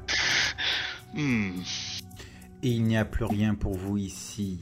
[1.14, 1.60] Hmm.
[2.62, 4.60] Et il n'y a plus rien pour vous ici.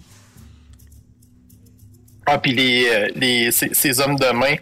[2.26, 4.54] Ah, puis les, euh, les, ces, ces hommes de main,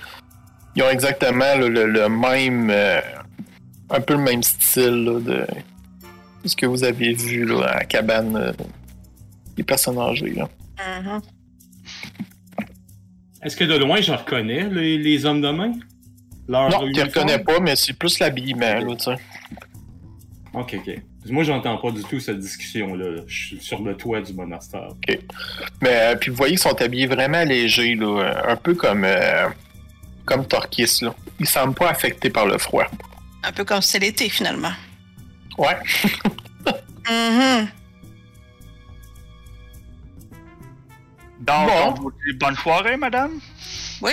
[0.76, 2.70] ils ont exactement le, le- le même.
[2.70, 3.00] euh,
[3.90, 5.46] un peu le même style là, de,
[6.44, 8.52] ce que vous avez vu là, à la cabane euh,
[9.56, 10.34] des personnes âgées.
[10.34, 10.48] Là.
[11.00, 11.20] Mhm.
[13.42, 15.72] Est-ce que de loin, je reconnais les, les hommes de main?
[16.48, 18.74] Leur non, tu reconnais pas, mais c'est plus l'habillement.
[18.80, 19.16] Là, tu sais.
[20.54, 21.00] Ok, ok.
[21.30, 23.22] Moi, j'entends pas du tout cette discussion-là.
[23.26, 24.88] Je suis sur le toit du monastère.
[25.80, 29.48] Mais euh, puis vous voyez qu'ils sont habillés vraiment légers, là, un peu comme, euh,
[30.24, 30.98] comme Torquis.
[31.02, 31.14] Là.
[31.40, 32.86] Ils semblent pas affectés par le froid.
[33.44, 34.72] Un peu comme c'est l'été, finalement.
[35.56, 35.76] Ouais.
[37.10, 37.68] Mhm.
[41.40, 41.72] Donc, Bon.
[41.86, 43.40] on vous dit bonne soirée, madame.
[44.02, 44.12] Oui,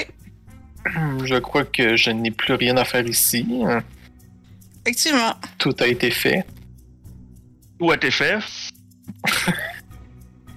[1.25, 3.45] Je crois que je n'ai plus rien à faire ici.
[4.85, 5.33] effectivement.
[5.57, 6.45] Tout a été fait.
[7.79, 8.39] Où a été fait?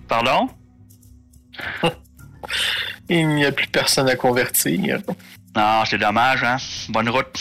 [0.09, 0.49] Pardon?
[3.09, 5.01] Il n'y a plus personne à convertir.
[5.57, 6.57] Non, c'est dommage, hein?
[6.89, 7.37] Bonne route.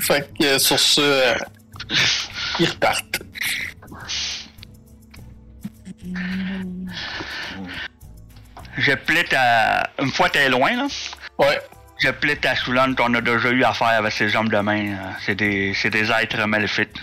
[0.00, 1.34] Fait que euh, sur ce, euh,
[2.60, 3.22] ils repartent.
[8.76, 9.88] Je plaide à.
[10.00, 10.86] Une fois t'es loin, là?
[11.38, 11.60] Ouais.
[12.04, 14.92] Je plaide à Soulane qu'on a déjà eu affaire avec ces hommes de main.
[14.92, 16.98] euh, C'est des, c'est des êtres maléfiques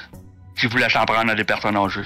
[0.55, 2.01] qui voulaient s'en prendre à des personnes âgées.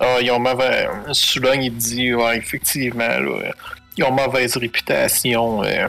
[0.00, 0.88] Ah, ils ont mauvaise.
[1.12, 3.52] Soulang, il dit, ouais, effectivement, là,
[3.96, 5.62] ils ont mauvaise réputation.
[5.62, 5.86] euh.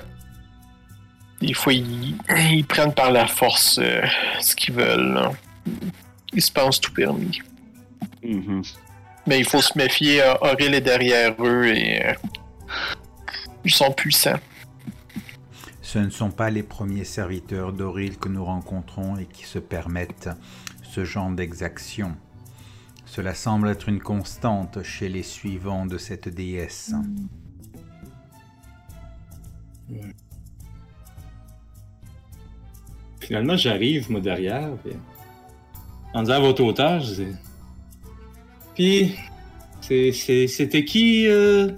[1.41, 2.15] Des fois, ils,
[2.51, 4.03] ils prennent par la force euh,
[4.41, 5.13] ce qu'ils veulent.
[5.15, 5.31] là.
[6.33, 7.41] Ils se pensent tout permis.
[8.23, 8.61] Mhm.
[9.25, 12.05] Mais il faut se méfier, euh, Auril est derrière eux et.
[12.05, 12.13] euh,
[13.63, 14.39] ils sont puissants.
[15.85, 20.29] Ce ne sont pas les premiers serviteurs d'Oril que nous rencontrons et qui se permettent
[20.81, 22.15] ce genre d'exaction.
[23.05, 26.91] Cela semble être une constante chez les suivants de cette déesse.
[33.19, 34.71] Finalement, j'arrive, moi, derrière.
[34.83, 34.93] Puis...
[36.13, 37.35] En disant à votre auteur, je dis.
[38.75, 39.15] Puis,
[39.81, 41.71] c'est- c'est- c'était qui euh...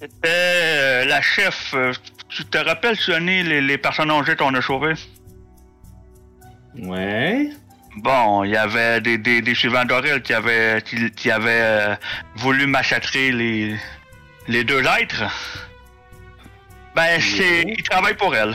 [0.00, 1.74] C'était euh, la chef.
[2.30, 4.94] Tu te rappelles, Sonny, les, les personnes âgées qu'on a sauvées?
[6.78, 7.50] Ouais.
[7.96, 11.96] Bon, il y avait des, des, des suivants d'Aurel qui avaient, qui, qui avaient euh,
[12.36, 13.76] voulu massacrer les,
[14.46, 15.24] les deux êtres.
[16.94, 17.62] Ben, c'est.
[17.66, 18.54] Ils travaillent pour elle.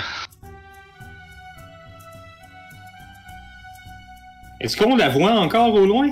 [4.62, 6.12] Est-ce qu'on la voit encore au loin?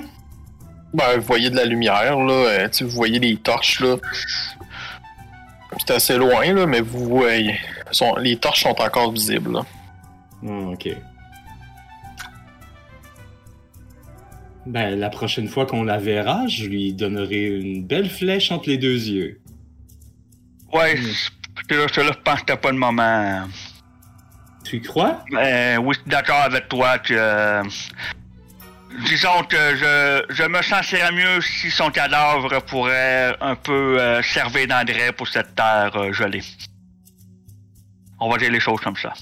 [0.92, 2.32] Ben, vous voyez de la lumière, là.
[2.32, 3.96] euh, tu sais, vous voyez les torches, là.
[5.78, 7.58] C'est assez loin, là, mais vous voyez.
[7.90, 9.60] sont- les torches sont encore visibles, là.
[10.46, 10.88] Ah, ok.
[14.66, 18.78] Ben, la prochaine fois qu'on la verra, je lui donnerai une belle flèche entre les
[18.78, 19.40] deux yeux.
[20.72, 21.02] Ouais, Mm.
[21.68, 23.42] c'est là, je pense que c'était pas le moment.
[24.64, 25.22] Tu crois?
[25.30, 27.60] Ben, oui, je suis d'accord avec toi que.
[29.02, 34.68] Disons que je, je me sentirais mieux si son cadavre pourrait un peu euh, servir
[34.68, 36.42] d'engrais pour cette terre euh, gelée.
[38.20, 39.12] On va dire les choses comme ça.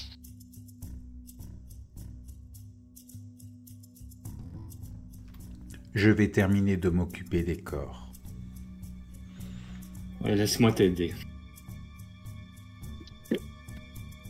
[5.95, 8.11] Je vais terminer de m'occuper des corps.
[10.21, 11.13] Ouais, laisse-moi t'aider.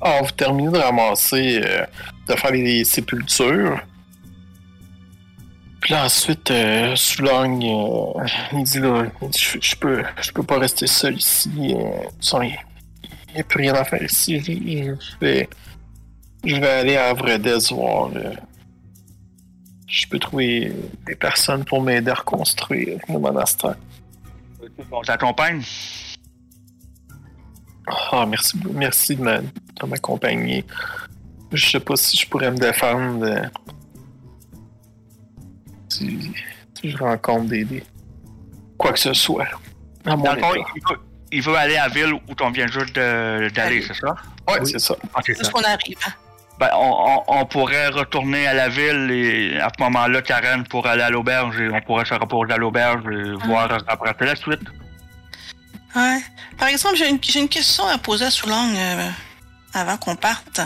[0.02, 1.86] Ah, vous terminez de ramasser, euh,
[2.28, 3.80] de faire les sépultures.
[5.84, 9.04] Puis là, ensuite, euh, Soulong, euh, il dit là,
[9.36, 11.76] je, je peux, je peux pas rester seul ici.
[11.76, 12.56] euh, il
[13.36, 14.40] n'y a plus rien à faire ici.
[14.40, 15.50] Je, vais,
[16.46, 18.12] je vais aller à Vredez voir.
[18.16, 18.34] euh,
[19.86, 20.72] je peux trouver
[21.06, 23.76] des personnes pour m'aider à reconstruire le monastère.
[24.90, 25.62] On t'accompagne?
[28.14, 30.64] Ah, merci, merci de m'accompagner.
[31.52, 33.42] Je sais pas si je pourrais me défendre euh,
[35.94, 36.32] si,
[36.80, 37.84] si je rencontre des, des-
[38.78, 39.48] quoi que ce soit.
[40.06, 40.66] À mon Dans le fond, état.
[40.76, 41.00] il veut,
[41.32, 44.16] il veut aller à la ville où on vient juste d'aller, c'est ça?
[44.48, 44.70] Ouais, Oui.
[44.72, 44.96] c'est ça.
[45.26, 45.52] C'est Juste ça.
[45.52, 45.98] qu'on arrive.
[46.08, 46.12] hein.
[46.60, 50.91] Ben, on, on- on pourrait retourner à la ville et à ce moment-là, Karen pourrait
[50.91, 54.62] aller à l'auberge et on pourrait se reposer à l'auberge et voir après la suite.
[55.96, 56.20] Ouais.
[56.58, 59.10] Par exemple, j'ai une, j'ai une question à poser à Soulang euh,
[59.74, 60.62] avant qu'on parte.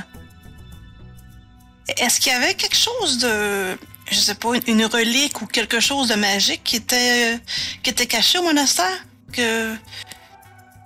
[1.97, 3.77] Est-ce qu'il y avait quelque chose de,
[4.09, 7.37] je sais pas, une, relique ou quelque chose de magique qui était, euh,
[7.83, 9.05] qui était caché au monastère?
[9.31, 9.75] Que,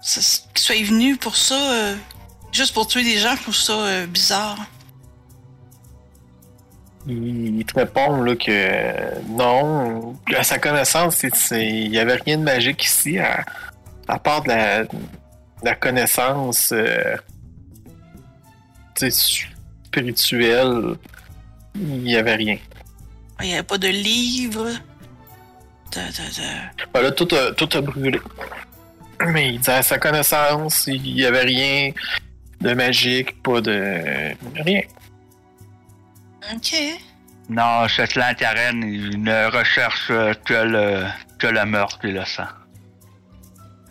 [0.01, 1.95] ça- qu'il soit venu pour ça, euh,
[2.51, 4.57] juste pour tuer des gens, je trouve ça euh, bizarre.
[7.07, 10.15] Il, te répond là, que non.
[10.35, 14.89] À sa connaissance, il n'y avait rien de magique ici, à, part de la, de
[15.63, 16.71] la connaissance
[19.89, 20.95] spirituelle.
[21.75, 22.57] Il n'y avait rien.
[23.41, 24.69] Il n'y avait pas de livre.
[25.91, 26.87] De, de, de...
[26.93, 28.19] Ben là, tout a, tout a brûlé.
[29.27, 31.91] Mais il dit à sa connaissance, il n'y avait rien
[32.61, 34.33] de magique, pas de.
[34.55, 34.81] rien.
[36.53, 36.73] Ok.
[37.49, 40.07] Non, ce clan Karen, il ne recherche
[40.45, 41.05] que le,
[41.37, 42.47] que le meurtre et le sang.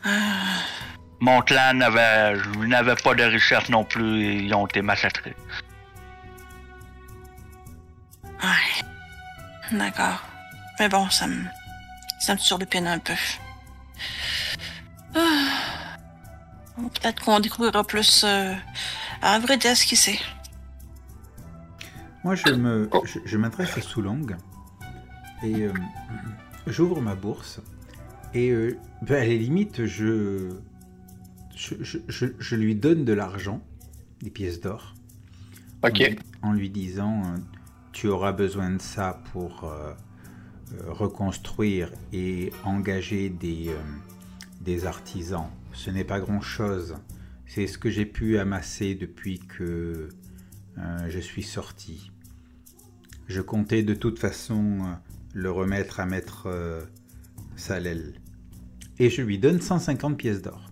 [0.04, 0.08] Ah.
[1.20, 2.34] Mon clan n'avait
[2.66, 5.36] n'avait pas de richesse non plus et ils ont été massacrés.
[8.42, 8.89] Ouais.
[9.72, 10.22] D'accord.
[10.78, 11.44] Mais bon, ça me.
[12.20, 13.14] Ça me surlupine un peu.
[15.14, 15.48] Ah.
[16.76, 18.54] Peut-être qu'on découvrira plus euh,
[19.22, 20.18] à vrai ce qui sait.
[22.24, 24.36] Moi, je me, je, je m'adresse à Soulong
[25.42, 25.72] et euh,
[26.66, 27.60] j'ouvre ma bourse
[28.34, 30.50] et euh, ben, à la limite, je,
[31.54, 33.60] je, je, je- lui donne de l'argent,
[34.22, 34.94] des pièces d'or,
[35.82, 35.98] en Ok.
[35.98, 37.38] lui- en lui disant euh,
[37.92, 39.92] tu auras besoin de ça pour euh,
[40.72, 43.76] euh, reconstruire et engager des, euh,
[44.60, 45.48] des artisans.
[45.72, 46.96] Ce n'est pas grand-chose.
[47.46, 50.08] C'est ce que j'ai pu amasser depuis que
[51.08, 52.10] je suis sorti.
[53.26, 54.96] Je comptais de toute façon
[55.34, 56.48] le remettre à maître
[57.56, 58.14] Salel.
[58.98, 60.69] Et je lui donne 150 pièces d'or.